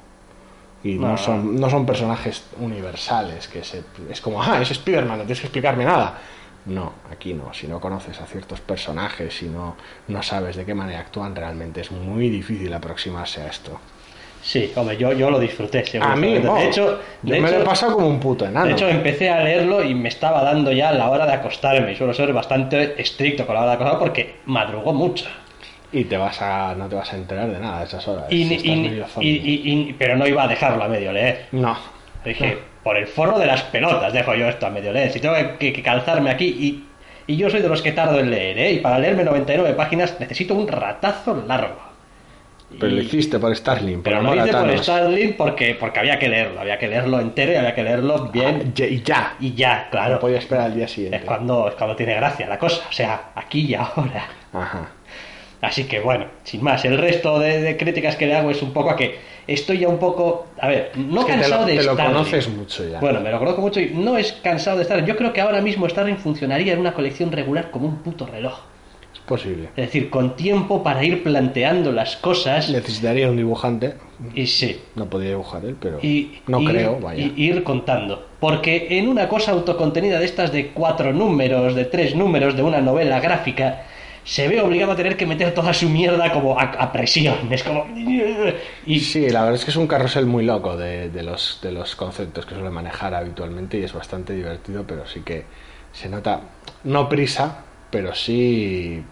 [0.84, 1.16] Y no, No.
[1.18, 5.46] son, no son personajes universales, que se, es como, ah, es Spider-Man, no tienes que
[5.46, 6.18] explicarme nada.
[6.66, 9.76] No, aquí no, si no conoces a ciertos personajes, si no,
[10.08, 13.80] no sabes de qué manera actúan, realmente es muy difícil aproximarse a esto.
[14.42, 15.84] Sí, hombre, yo, yo lo disfruté.
[16.00, 18.66] A mí, de hecho, yo de me lo he hecho- pasado como un puto enano.
[18.66, 21.92] De hecho, empecé a leerlo y me estaba dando ya la hora de acostarme.
[21.92, 25.26] Y suelo ser bastante estricto con la hora de acostarme porque madrugó mucho.
[25.92, 28.24] Y te vas a, no te vas a enterar de nada a esas horas.
[29.20, 31.46] Y, pero no iba a dejarlo a medio leer.
[31.52, 31.76] No.
[32.24, 35.10] Dije, por el forro de las pelotas dejo yo esto a medio leer.
[35.12, 36.84] Si tengo que, que calzarme aquí y,
[37.32, 38.72] y yo soy de los que tardo en leer, ¿eh?
[38.72, 41.92] Y para leerme 99 páginas necesito un ratazo largo.
[42.80, 44.80] Pero lo hiciste por Starling, por Pero lo hice por Thanos.
[44.82, 46.58] Starling porque, porque había que leerlo.
[46.58, 48.62] Había que leerlo entero y había que leerlo bien.
[48.64, 49.34] Ah, ya- y ya.
[49.40, 50.14] Y ya, claro.
[50.14, 51.18] No podía esperar al día siguiente.
[51.18, 52.84] Es cuando, es cuando tiene gracia la cosa.
[52.88, 54.26] O sea, aquí y ahora.
[54.54, 54.88] Ajá.
[55.62, 58.72] Así que bueno, sin más, el resto de, de críticas que le hago es un
[58.72, 59.14] poco a que
[59.46, 61.96] estoy ya un poco, a ver, no Es que te cansado lo, de te lo
[61.96, 62.98] conoces mucho ya.
[63.00, 65.04] Bueno, me lo conozco mucho y no es cansado de estar.
[65.06, 68.58] Yo creo que ahora mismo Starling funcionaría en una colección regular como un puto reloj.
[69.14, 69.68] Es posible.
[69.76, 72.68] Es decir, con tiempo para ir planteando las cosas.
[72.68, 73.94] Necesitaría un dibujante.
[74.34, 74.80] Y sí.
[74.96, 77.22] No podría dibujar él, pero Y, no ir- creo, vaya.
[77.24, 78.26] y ir contando.
[78.40, 82.80] Porque en una cosa autocontenida de estas de cuatro números, de tres números, de una
[82.80, 83.84] novela gráfica,
[84.24, 87.52] se ve obligado a tener que meter toda su mierda como a, a presión.
[87.52, 87.86] Es como.
[88.86, 91.72] Y Sí, la verdad es que es un carrusel muy loco de, de los, de
[91.72, 95.44] los conceptos que suele manejar habitualmente y es bastante divertido, pero sí que
[95.92, 96.40] se nota,
[96.84, 99.02] no prisa, pero sí,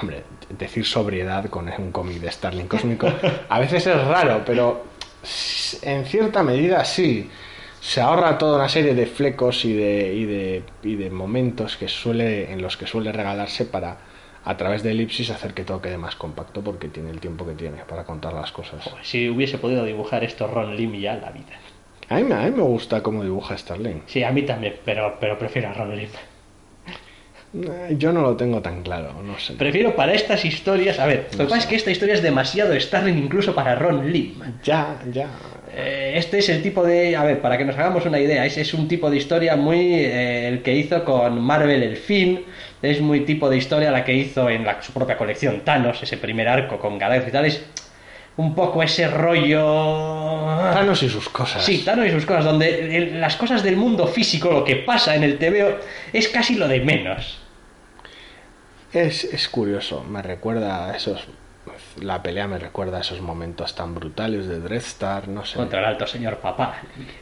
[0.00, 3.06] hombre, decir sobriedad con un cómic de Starling Cósmico
[3.48, 4.84] a veces es raro, pero
[5.82, 7.28] en cierta medida sí.
[7.80, 11.88] Se ahorra toda una serie de flecos y de, y de, y de momentos que
[11.88, 13.96] suele, en los que suele regalarse para,
[14.44, 17.54] a través de elipsis, hacer que todo quede más compacto porque tiene el tiempo que
[17.54, 18.84] tiene para contar las cosas.
[19.02, 21.58] si hubiese podido dibujar esto Ron Lim ya la vida.
[22.10, 24.02] A mí, me- a mí me gusta cómo dibuja Starling.
[24.06, 26.08] Sí, a mí también, pero, pero prefiero a Ron Lim.
[27.52, 29.54] Eh, Yo no lo tengo tan claro, no sé.
[29.54, 30.98] Prefiero para estas historias.
[31.00, 34.12] A ver, lo que pasa es que esta historia es demasiado Starling incluso para Ron
[34.12, 34.34] Lim.
[34.62, 35.28] Ya, ya.
[35.74, 37.14] Eh, Este es el tipo de.
[37.16, 39.94] A ver, para que nos hagamos una idea, es, es un tipo de historia muy.
[39.94, 42.44] eh, el que hizo con Marvel el fin.
[42.82, 46.16] Es muy tipo de historia la que hizo en la- su propia colección Thanos, ese
[46.16, 47.44] primer arco con Galaxy y tal.
[47.44, 47.62] Es
[48.36, 49.60] un poco ese rollo.
[50.72, 51.62] Thanos y sus cosas.
[51.64, 55.14] Sí, Thanos y sus cosas, donde el- las cosas del mundo físico, lo que pasa
[55.14, 55.76] en el TVO,
[56.12, 57.38] es casi lo de menos.
[58.92, 61.28] Es, es curioso, me recuerda a esos.
[62.00, 65.56] La pelea me recuerda a esos momentos tan brutales de Dreadstar, no sé.
[65.56, 66.76] Contra el alto señor papá.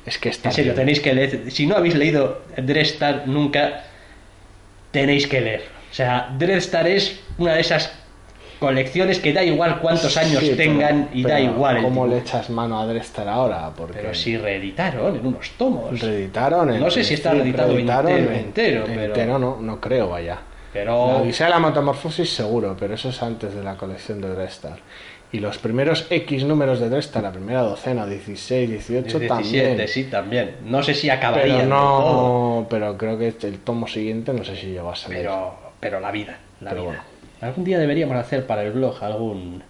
[0.06, 0.50] Es que está.
[0.50, 1.50] En serio, tenéis que leer.
[1.50, 3.84] Si no habéis leído Dreadstar nunca,
[4.92, 5.62] tenéis que leer.
[5.90, 7.92] O sea, Dreadstar es una de esas
[8.60, 12.50] colecciones que da igual cuántos años Sí, pero- tengan y da igual ¿Cómo le echas
[12.50, 13.70] mano a Dreadstar ahora?
[13.76, 15.98] Porque Pero si reeditaron en unos tomos.
[16.00, 16.70] reeditaron.
[16.74, 20.38] en No sé si está reeditado entero, en- entero, pero- entero no, no creo, vaya.
[20.72, 24.28] Pero- La Odisea de la Metamorfosis seguro, pero eso es antes de la colección de
[24.28, 24.78] Dreadstar.
[25.30, 29.88] Y los primeros X números de Dreadstar, la primera docena, 16, 18 17, también.
[29.88, 30.56] sí, también.
[30.64, 34.56] No sé si acabaría Pero todo, no, pero creo que el tomo siguiente no sé
[34.56, 35.18] si llegó a salir.
[35.18, 36.90] pero, pero la vida, la Pero vida.
[36.90, 37.02] bueno.
[37.42, 39.62] Algún día deberíamos hacer para el blog algún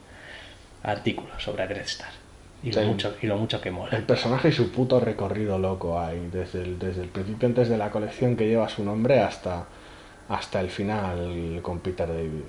[0.83, 2.09] artículo sobre Dreadstar.
[2.63, 3.97] Y, lo mucho, y lo mucho que mola.
[3.97, 7.79] El personaje y su puto recorrido loco ahí, desde el, desde el principio antes de
[7.79, 9.67] la colección que lleva su nombre hasta,
[10.29, 12.43] hasta el final con Peter David.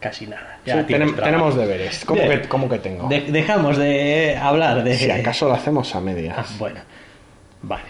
[0.00, 0.58] Casi nada.
[0.64, 2.04] Ya tenem- tenemos deberes.
[2.06, 3.08] ¿Cómo que, cómo que tengo?
[3.08, 4.94] De- dejamos de hablar de.
[4.96, 6.58] Si acaso lo hacemos a Ah, medias.
[6.58, 6.80] bueno,
[7.62, 7.84] vale.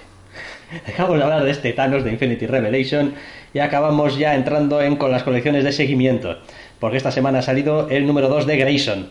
[0.86, 3.14] Dejamos de hablar de este Thanos de Infinity Revelation
[3.52, 6.38] y acabamos ya entrando en con las colecciones de seguimiento.
[6.78, 9.08] Porque esta semana ha salido el número 2 de Grayson.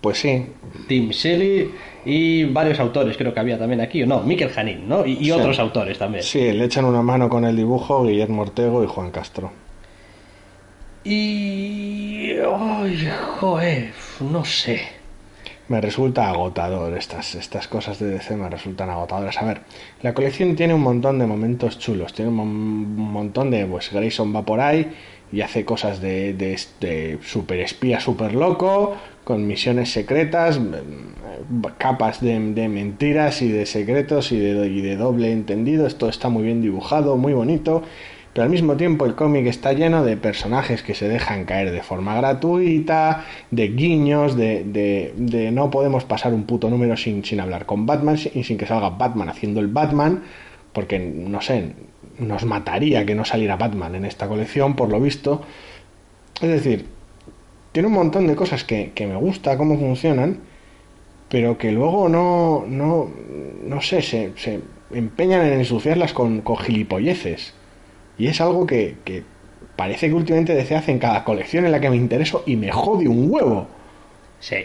[0.00, 0.46] Pues sí,
[0.88, 1.70] Tim Shelley
[2.04, 5.04] y varios autores, creo que había también aquí, no, Mikel Janín, ¿no?
[5.04, 5.30] Y, y Sí.
[5.32, 6.22] otros autores también.
[6.22, 9.50] sí, le echan una mano con el dibujo Guillermo Ortego y Juan Castro.
[11.04, 12.32] Y.
[12.40, 13.92] ¡Ay, joder!
[14.20, 14.80] No sé.
[15.68, 19.36] Me resulta agotador estas, estas cosas de DC, me resultan agotadoras.
[19.38, 19.62] A ver,
[20.02, 24.42] la colección tiene un montón de momentos chulos, tiene un montón de, pues Grayson va
[24.42, 24.92] por ahí
[25.32, 28.94] y hace cosas de, de, de super espía, super loco,
[29.26, 30.60] con misiones secretas,
[31.78, 35.84] capas de, de mentiras y de secretos y de, y de doble entendido.
[35.84, 37.82] Esto está muy bien dibujado, muy bonito.
[38.32, 41.82] Pero al mismo tiempo el cómic está lleno de personajes que se dejan caer de
[41.82, 47.40] forma gratuita, de guiños, de, de- de no podemos pasar un puto número sin, sin
[47.40, 50.22] hablar con Batman y sin que salga Batman haciendo el Batman,
[50.72, 51.72] porque no sé,
[52.20, 55.42] nos mataría que no saliera Batman en esta colección, por lo visto.
[56.40, 56.84] Es decir,
[57.76, 60.38] tiene un montón de cosas que, que me gusta cómo funcionan,
[61.28, 63.10] pero que luego no, no,
[63.66, 64.62] no sé, se, se
[64.94, 67.52] empeñan en ensuciarlas con, con gilipolleces.
[68.16, 69.24] Y es algo que, que
[69.76, 72.72] parece que últimamente DC hace en cada colección en la que me intereso y me
[72.72, 73.66] jode un huevo.
[74.40, 74.56] Sí.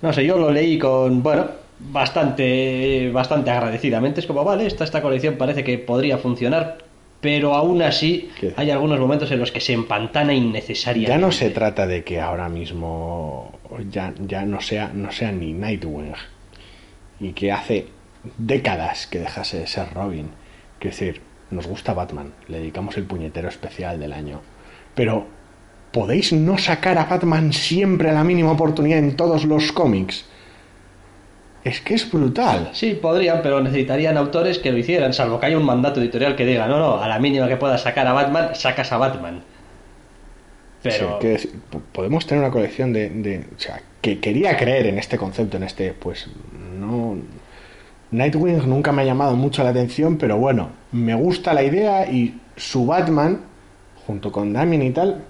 [0.00, 1.46] No sé, yo lo leí con, bueno,
[1.78, 4.18] bastante, bastante agradecidamente.
[4.18, 6.78] Es como, vale, esta, esta colección parece que podría funcionar,
[7.22, 8.52] pero aún así ¿Qué?
[8.56, 11.12] hay algunos momentos en los que se empantana innecesariamente.
[11.12, 13.58] Ya no se trata de que ahora mismo
[13.90, 16.12] ya, ya no, sea, no sea ni Nightwing
[17.20, 17.86] y que hace
[18.36, 20.30] décadas que dejase de ser Robin.
[20.80, 21.20] Quiero decir,
[21.52, 24.40] nos gusta Batman, le dedicamos el puñetero especial del año.
[24.96, 25.26] Pero,
[25.92, 30.26] ¿podéis no sacar a Batman siempre a la mínima oportunidad en todos los cómics?
[31.64, 32.70] Es que es brutal.
[32.72, 36.44] Sí, podrían, pero necesitarían autores que lo hicieran, salvo que haya un mandato editorial que
[36.44, 39.42] diga, no, no, a la mínima que puedas sacar a Batman, sacas a Batman.
[40.82, 41.18] Pero...
[41.20, 41.52] Sí, decir,
[41.92, 45.62] podemos tener una colección de, de- O sea, que quería creer en este concepto, en
[45.62, 45.92] este...
[45.92, 46.28] Pues
[46.78, 47.16] no...
[48.10, 52.38] Nightwing nunca me ha llamado mucho la atención, pero bueno, me gusta la idea y
[52.56, 53.40] su Batman,
[54.06, 55.22] junto con Damien y tal,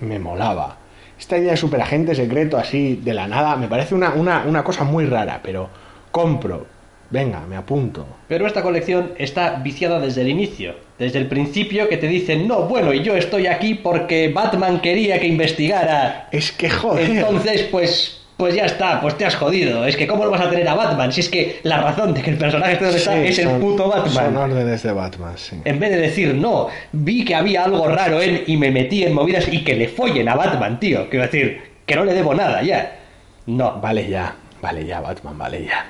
[0.00, 0.78] me molaba.
[1.18, 4.84] Esta idea de superagente secreto así de la nada me parece una, una, una cosa
[4.84, 5.68] muy rara, pero
[6.10, 6.66] compro.
[7.08, 8.04] Venga, me apunto.
[8.28, 12.62] Pero esta colección está viciada desde el inicio, desde el principio que te dicen, no,
[12.62, 16.28] bueno, y yo estoy aquí porque Batman quería que investigara.
[16.32, 17.10] Es que joder.
[17.10, 19.86] Entonces, pues, pues ya está, pues te has jodido.
[19.86, 21.10] Es que ¿cómo lo vas a tener a Batman?
[21.12, 23.88] Si es que la razón de que el personaje esté donde está es el puto
[23.88, 24.12] Batman.
[24.12, 25.60] Son órdenes de Batman, sí.
[25.64, 29.14] En vez de decir, no, vi que había algo raro en y me metí en
[29.14, 31.08] movidas y que le follen a Batman, tío.
[31.08, 32.98] Quiero decir, que no le debo nada, ya.
[33.46, 35.86] No, Vale ya, vale ya, Batman, vale ya.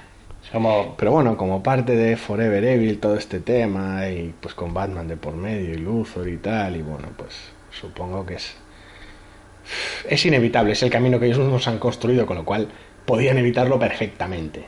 [0.53, 0.95] como...
[0.97, 5.17] Pero bueno, como parte de Forever Evil, todo este tema, y pues con Batman de
[5.17, 7.33] por medio y Luthor y tal, y bueno, pues
[7.73, 8.55] supongo que es.
[10.09, 12.69] Es inevitable, es el camino que ellos mismos han construido, con lo cual
[13.05, 14.67] podían evitarlo perfectamente.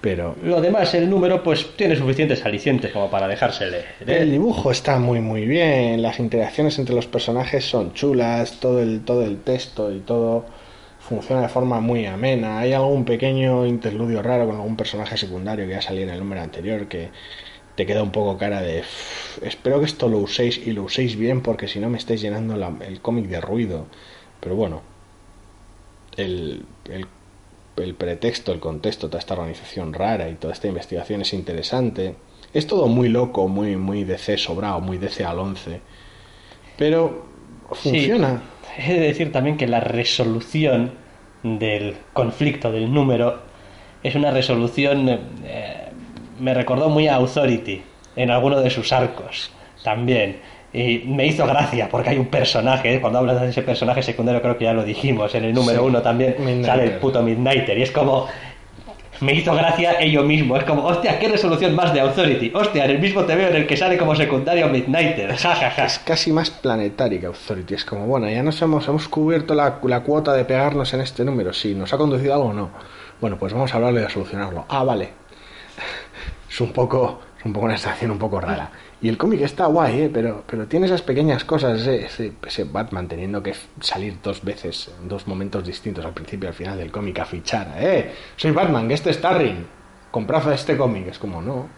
[0.00, 3.86] Pero Lo demás, el número, pues tiene suficientes alicientes como para dejarse leer.
[4.06, 4.18] ¿eh?
[4.20, 9.00] el dibujo está muy muy bien, las interacciones entre los personajes son chulas, todo el,
[9.00, 10.44] todo el texto y todo
[11.00, 12.58] funciona de forma muy amena.
[12.58, 16.42] Hay algún pequeño interludio raro con algún personaje secundario que ya salió en el número
[16.42, 17.08] anterior que
[17.76, 21.16] te queda un poco cara de "Uf, espero que esto lo uséis y lo uséis
[21.16, 23.86] bien porque si no me estáis llenando la- el cómic de ruido.
[24.40, 24.82] Pero bueno,
[26.16, 27.06] el, el,
[27.76, 32.16] el pretexto, el contexto, toda esta organización rara y toda esta investigación es interesante.
[32.52, 35.80] Es todo muy loco, muy, muy DC sobrado, muy DC al 11.
[36.76, 37.26] Pero
[37.72, 38.42] funciona.
[38.76, 40.92] Sí, he de decir también que la resolución
[41.42, 43.42] del conflicto del número
[44.02, 45.08] es una resolución.
[45.44, 45.83] eh,
[46.38, 47.82] me recordó muy a Authority
[48.16, 49.50] en alguno de sus arcos
[49.82, 50.40] también.
[50.72, 54.58] Y me hizo gracia porque hay un personaje, cuando hablas de ese personaje secundario, creo
[54.58, 56.64] que ya lo dijimos en el número Sí, uno también, Midnighter.
[56.66, 57.78] sale el puto Midnighter.
[57.78, 58.26] Y es como.
[59.20, 60.56] Me hizo gracia ello mismo.
[60.56, 62.50] Es como, hostia, qué resolución más de Authority.
[62.52, 65.36] Hostia, en el mismo te veo en el que sale como secundario Midnighter.
[65.36, 65.84] Ja, ja, ja.
[65.84, 67.74] Es casi más planetaria que Authority.
[67.74, 71.24] Es como, bueno, ya nos hemos, hemos cubierto la, la cuota de pegarnos en este
[71.24, 71.52] número.
[71.52, 72.70] Si nos ha conducido algo o no.
[73.20, 74.64] Bueno, pues vamos a hablarle de solucionarlo.
[74.68, 75.10] Ah, vale.
[76.48, 78.70] Es un poco, es un poco una sensación un poco rara.
[79.02, 80.10] Y el cómic está guay, ¿eh?
[80.12, 84.90] pero, pero tiene esas pequeñas cosas, ese, ese, ese Batman teniendo que salir dos veces,
[85.02, 87.74] en dos momentos distintos, al principio y al final del cómic, a fichar.
[87.76, 88.12] ¡Eh!
[88.36, 89.66] Soy Batman, que este es Starring.
[90.10, 91.08] Comprad este cómic.
[91.08, 91.68] Es como, no.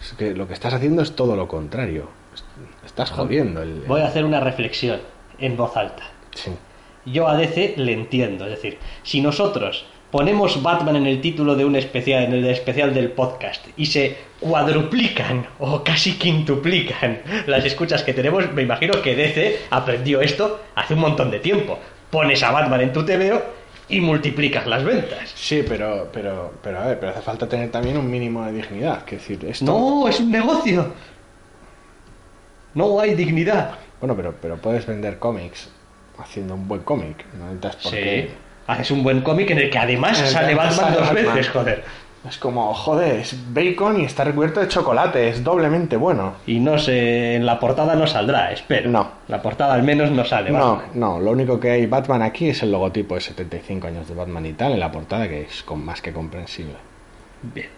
[0.00, 2.08] Es que lo que estás haciendo es todo lo contrario.
[2.84, 3.82] Estás jodiendo el...
[3.88, 5.00] Voy a hacer una reflexión
[5.38, 6.04] en voz alta.
[6.34, 6.52] Sí.
[7.06, 11.64] Yo a DC le entiendo, es decir, si nosotros ponemos Batman en el título de
[11.64, 18.02] un especial, en el especial del podcast, y se cuadruplican o casi quintuplican las escuchas
[18.02, 21.78] que tenemos, me imagino que DC aprendió esto hace un montón de tiempo.
[22.10, 23.40] Pones a Batman en tu TVO
[23.88, 25.30] y multiplicas las ventas.
[25.34, 29.04] Sí, pero, pero, pero a ver, pero hace falta tener también un mínimo de dignidad.
[29.04, 29.64] Que decir, esto...
[29.64, 30.92] No, es un negocio.
[32.74, 33.72] No hay dignidad.
[34.00, 35.68] Bueno, pero, pero puedes vender cómics
[36.18, 37.24] haciendo un buen cómic.
[37.38, 37.98] No necesitas por Sí.
[37.98, 38.30] qué-
[38.72, 41.24] Haces un buen cómic en el que además el sale Batman dos Batman.
[41.34, 41.84] veces, joder.
[42.28, 45.28] Es como, joder, es bacon y está recubierto de chocolate.
[45.30, 46.34] Es doblemente bueno.
[46.46, 48.90] Y no sé, en la portada no saldrá, espero.
[48.90, 49.10] No.
[49.28, 52.62] La portada al menos no sale, No, no, lo único que hay Batman aquí es
[52.62, 55.82] el logotipo de 75 años de Batman y tal en la portada, que es con
[55.82, 56.74] más que comprensible.
[57.42, 57.68] Bien.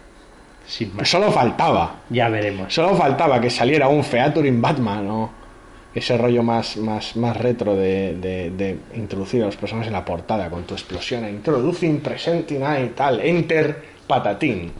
[0.66, 1.08] Sin más.
[1.08, 2.74] Solo faltaba, Ya veremos.
[2.74, 5.30] solo faltaba que saliera un featuring Batman o
[5.94, 10.04] ese rollo más, más, más retro de, de- de introducir a los personajes en la
[10.04, 14.72] portada con tu explosión, introducing, presenting y tal, enter, patatín.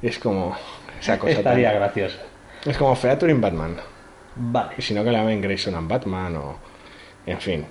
[0.00, 0.56] Es como
[1.00, 2.18] esa cosa Estaría tan- gracioso.
[2.64, 3.76] Es como featuring Batman.
[4.36, 4.70] Vale.
[4.78, 6.56] Y si no que la ven Grayson and Batman o...
[7.26, 7.64] En fin.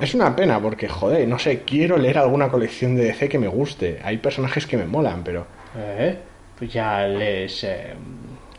[0.00, 3.46] Es una pena porque, joder, no sé, quiero leer alguna colección de DC que me
[3.48, 4.00] guste.
[4.04, 5.46] Hay personajes que me molan, pero...
[5.76, 6.18] ¿Eh?
[6.58, 7.62] Pues ya les...
[7.64, 7.94] eh,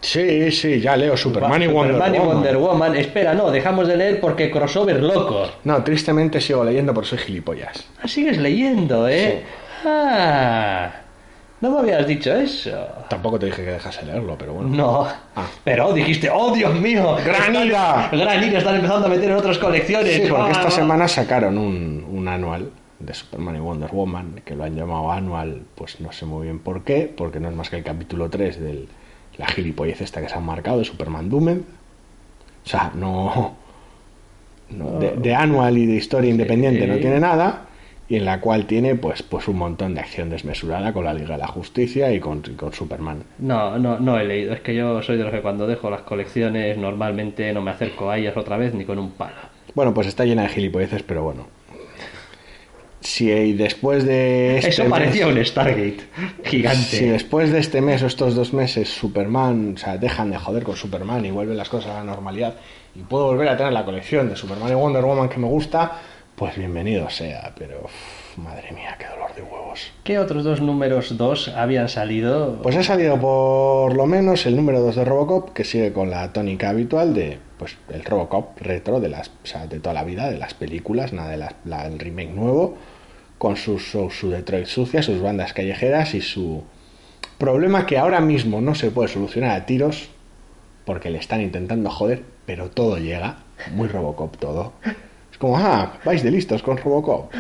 [0.04, 2.20] Sí, sí, ya leo Superman y Wonder Superman y.
[2.20, 2.96] Wonder Woman.
[2.98, 5.48] Espera, no, dejamos de leer porque crossover loco.
[5.64, 7.86] No, tristemente sigo leyendo porque soy gilipollas.
[8.02, 9.44] Ah, sigues leyendo, ¿eh?
[9.86, 10.92] Ah,
[11.62, 12.86] no me habías dicho eso.
[13.10, 14.70] Tampoco te dije que dejase leerlo, pero bueno.
[14.76, 15.08] No.
[15.38, 15.46] Ah.
[15.64, 17.16] Pero dijiste, ¡oh, Dios mío!
[17.24, 18.04] ¡Gran ira!
[18.12, 20.14] Están- Gran ira, están empezando a meter en otras colecciones.
[20.16, 20.72] Sí, porque Ah, esta ah.
[20.72, 25.62] semana sacaron un, un anual de Superman y Wonder Woman, que lo han llamado anual,
[25.76, 28.60] pues no sé muy bien por qué, porque no es más que el capítulo 3
[28.62, 28.86] de
[29.38, 31.58] la gilipollez esta que se han marcado de Superman Doomed.
[32.66, 33.56] O sea, no...
[34.70, 37.68] no, de, de anual y de historia independiente no tiene nada,
[38.10, 41.36] y en la cual tiene pues, pues un montón de acción desmesurada con la Liga
[41.36, 43.24] de la Justicia y con, y con Superman.
[43.40, 44.54] No, no, no he leído.
[44.54, 48.10] Es que yo soy de los que cuando dejo las colecciones normalmente no me acerco
[48.10, 49.34] a ellas otra vez ni con un palo.
[49.74, 51.48] Bueno, pues está llena de gilipolleces, pero bueno.
[53.04, 55.98] Si después de este Eso mes- parecía un Stargate
[56.46, 56.78] gigante.
[56.82, 60.64] Si después de este mes o estos dos meses Superman, o sea, dejan de joder
[60.64, 62.56] con Superman y vuelven las cosas a la normalidad
[62.96, 65.92] y puedo volver a tener la colección de Superman y Wonder Woman que me gusta,
[66.36, 69.92] pues bienvenido sea, pero uf, madre mía, qué dolor de huevos.
[70.04, 72.60] ¿Qué otros dos números 2 habían salido?
[72.64, 76.32] Pues ha salido por lo menos el número 2 de Robocop, que sigue con la
[76.32, 80.30] tónica habitual de pues el Robocop retro de las o sea, de toda la vida,
[80.30, 82.78] de las películas, nada de las- la- el remake nuevo,
[83.44, 86.64] con su, su, su Detroit sucia, sus bandas callejeras y su
[87.38, 90.08] problema que ahora mismo no se puede solucionar a tiros
[90.86, 93.40] porque le están intentando joder, pero todo llega,
[93.74, 94.72] muy Robocop todo.
[95.30, 97.34] Es como, ah, vais de listos con Robocop.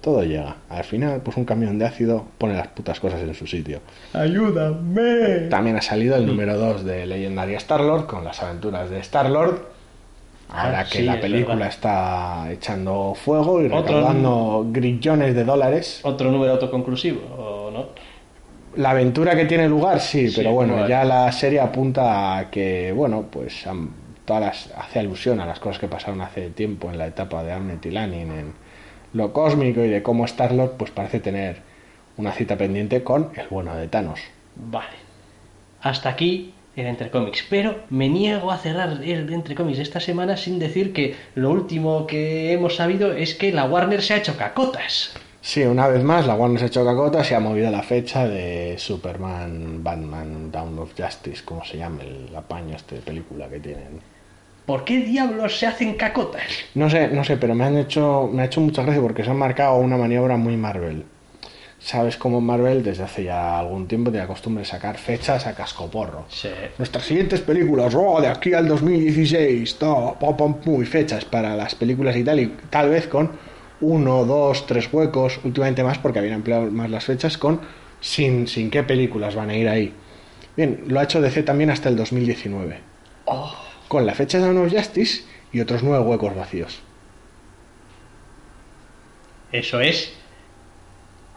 [0.00, 0.56] Todo llega.
[0.68, 3.80] Al final, pues un camión de ácido pone las putas cosas en su sitio.
[4.12, 5.46] ¡Ayúdame!
[5.50, 9.73] También ha salido el número 2 de Legendaria Star-Lord con las aventuras de Star-Lord.
[10.56, 16.00] Ahora Ah, que sí, la película está echando fuego y recaudando grillones de dólares.
[16.04, 17.86] ¿Otro número autoconclusivo o no?
[18.76, 20.88] La aventura que tiene lugar, sí, Sí, pero bueno, vale.
[20.88, 23.64] ya la serie apunta a que, bueno, pues
[24.24, 27.52] todas las- hace alusión a las cosas que pasaron hace tiempo en la etapa de
[27.52, 28.52] Amnet y Lanin en
[29.12, 31.62] lo cósmico y de cómo Star-Lord pues parece tener
[32.16, 34.20] una cita pendiente con el bueno de Thanos.
[34.56, 34.96] Vale.
[35.82, 37.44] Hasta aquí el Entre Comics.
[37.48, 42.06] Pero me niego a cerrar el Entre Comics esta semana sin decir que lo último
[42.06, 45.14] que hemos sabido es que la Warner se ha hecho cacotas.
[45.40, 48.26] Sí, una vez más, la Warner se ha hecho cacota, se ha movido la fecha
[48.26, 53.60] de Superman, Batman, Down of Justice, como se llama el apaño este de película que
[53.60, 54.00] tienen.
[54.64, 56.46] ¿Por qué diablos se hacen cacotas?
[56.74, 59.30] No sé, no sé, pero me han hecho, me ha hecho mucha gracia porque se
[59.30, 61.04] han marcado una maniobra muy Marvel.
[61.84, 65.54] Sabes cómo Marvel desde hace ya algún tiempo tiene la costumbre de sacar fechas a
[65.54, 66.24] cascoporro.
[66.30, 66.48] Sí.
[66.78, 71.54] Nuestras siguientes películas, oh, de aquí al 2016, to, pom, pom, pum, y fechas para
[71.54, 73.32] las películas y tal, y tal vez con
[73.82, 77.60] uno, dos, tres huecos, últimamente más porque habían empleado más las fechas, con
[78.00, 79.92] sin, sin qué películas van a ir ahí.
[80.56, 82.78] Bien, lo ha hecho DC también hasta el 2019,
[83.26, 83.54] Oh,
[83.88, 86.80] con la fecha de Dawn of Justice y otros nueve huecos vacíos.
[89.52, 90.14] eso es.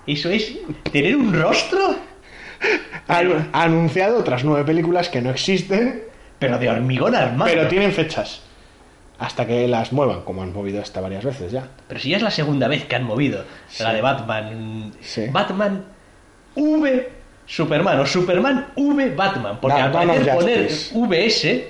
[0.08, 0.54] Eso es
[0.92, 1.96] tener un rostro,
[3.54, 6.04] anunciado otras nueve películas que no existen,
[6.40, 7.52] pero de hormigón armado.
[7.52, 8.42] pero tienen fechas.
[9.20, 11.68] Hasta que las muevan, como han movido esta varias veces ya.
[11.88, 13.82] Pero si ya es la segunda vez que han movido Sí.
[13.84, 14.94] la de Batman.
[15.02, 15.26] Sí.
[15.32, 15.86] Batman
[16.56, 17.10] V
[17.48, 19.58] Superman o Superman V Batman.
[19.60, 20.70] Porque al poner.
[20.94, 21.70] VS.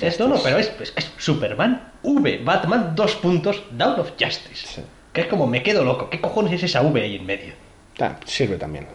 [0.00, 4.66] Esto no, pero es, es- es Superman V Batman, dos puntos, Down of Justice.
[4.66, 4.82] Sí.
[5.12, 6.10] Que es como me quedo loco.
[6.10, 7.52] ¿Qué cojones es esa V ahí en medio?
[7.98, 8.86] Ta- sirve también.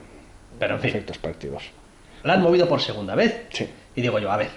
[0.57, 1.63] Pero en fin, Efectos prácticos.
[2.23, 3.41] la han movido por segunda vez.
[3.51, 3.67] Sí.
[3.95, 4.49] Y digo yo, a ver,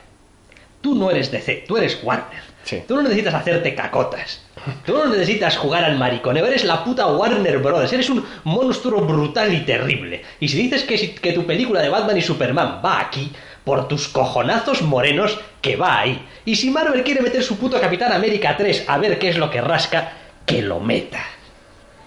[0.80, 2.56] tú no eres DC, tú eres Warner.
[2.62, 2.82] Sí.
[2.88, 4.42] Tú no necesitas hacerte cacotas.
[4.84, 6.44] Tú no necesitas jugar al mariconeo.
[6.46, 7.92] Eres la puta Warner Brothers.
[7.92, 10.22] Eres un monstruo brutal y terrible.
[10.40, 13.30] Y si dices que, que tu película de Batman y Superman va aquí,
[13.62, 16.26] por tus cojonazos morenos, que va ahí.
[16.44, 19.48] Y si Marvel quiere meter su puto Capitán América 3 a ver qué es lo
[19.50, 20.12] que rasca,
[20.44, 21.20] que lo meta.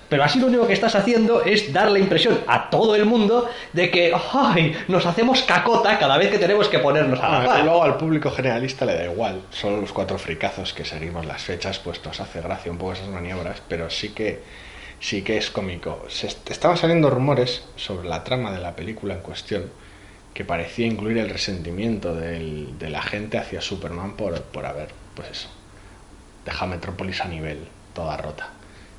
[0.10, 3.48] Pero así lo único que estás haciendo es dar la impresión a todo el mundo
[3.74, 4.76] de que, ¡ay!
[4.88, 8.32] Nos hacemos cacota cada vez que tenemos que ponernos a la Ah, luego al público
[8.32, 9.42] generalista le da igual.
[9.52, 13.08] Solo los cuatro fricazos que seguimos las fechas, pues nos hace gracia un poco esas
[13.10, 14.42] maniobras, pero sí que
[15.00, 16.04] sí que es cómico.
[16.10, 19.72] Se est- estaban saliendo rumores sobre la trama de la película en cuestión
[20.34, 25.30] que parecía incluir el resentimiento del- de la gente hacia Superman por, por haber, pues
[25.30, 25.50] eso,
[26.46, 28.50] deja Metrópolis a nivel, toda rota.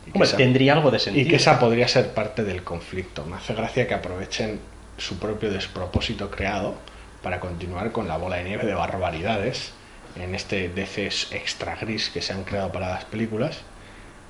[0.06, 1.26] Y que Hombre, esa- tendría algo de sentido.
[1.26, 3.24] y que esa podría ser parte del conflicto.
[3.26, 4.60] Me hace gracia que aprovechen
[4.98, 6.74] su propio despropósito creado
[7.22, 9.72] para continuar con la bola de nieve de barbaridades
[10.16, 13.58] en este DC extra gris que se han creado para las películas.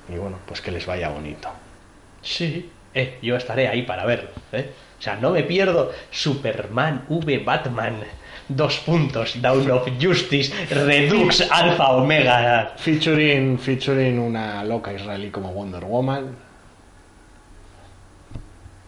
[0.09, 1.49] Y bueno, pues que les vaya bonito.
[2.21, 4.29] Sí, eh, yo estaré ahí para verlo.
[4.51, 4.71] ¿eh?
[4.99, 8.03] O sea, no me pierdo Superman V Batman.
[8.55, 12.73] Dos puntos, Down of Justice, Redux, Alpha, Omega.
[12.77, 16.35] Featuring, featuring una loca israelí como Wonder Woman.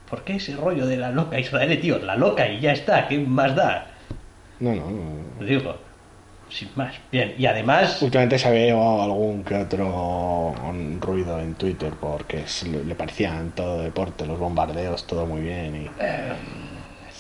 [0.10, 1.98] ¿Por qué ese rollo de la loca israelí, tío?
[2.00, 3.88] La loca y ya está, ¿qué más da?
[4.60, 5.46] No, no, no.
[5.46, 5.76] Digo,
[6.50, 6.96] sin más.
[7.12, 10.54] Bien, y además, Últimamente se había llevado algún que otro
[11.00, 15.76] ruido en Twitter porque le le parecían todo deporte, los bombardeos, todo muy bien.
[15.76, 15.90] Y...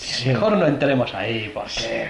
[0.04, 0.30] Sí.
[0.30, 2.10] mejor no entremos ahí porque,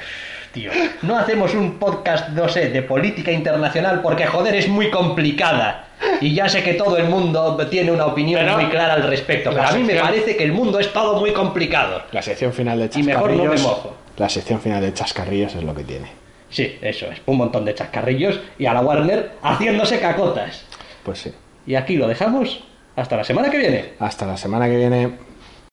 [0.52, 0.72] tío,
[1.04, 5.88] no hacemos un podcast, no sé, de política internacional porque, joder, es muy complicada.
[6.20, 9.52] Y ya sé que todo el mundo tiene una opinión Pero- muy clara al respecto,
[9.52, 12.02] pero a mí me parece que el mundo es todo muy complicado.
[12.12, 13.46] La sección final de Y mejor chascarrillos.
[13.46, 13.96] no me mojo.
[14.18, 16.08] La sección final de chascarrillos es lo que tiene.
[16.50, 20.66] Sí, eso es, un montón de chascarrillos y a la Warner haciéndose cacotas.
[21.04, 21.34] Pues sí.
[21.66, 22.64] Y aquí lo dejamos
[22.96, 23.94] hasta la semana que viene.
[24.00, 25.12] Hasta la semana que viene.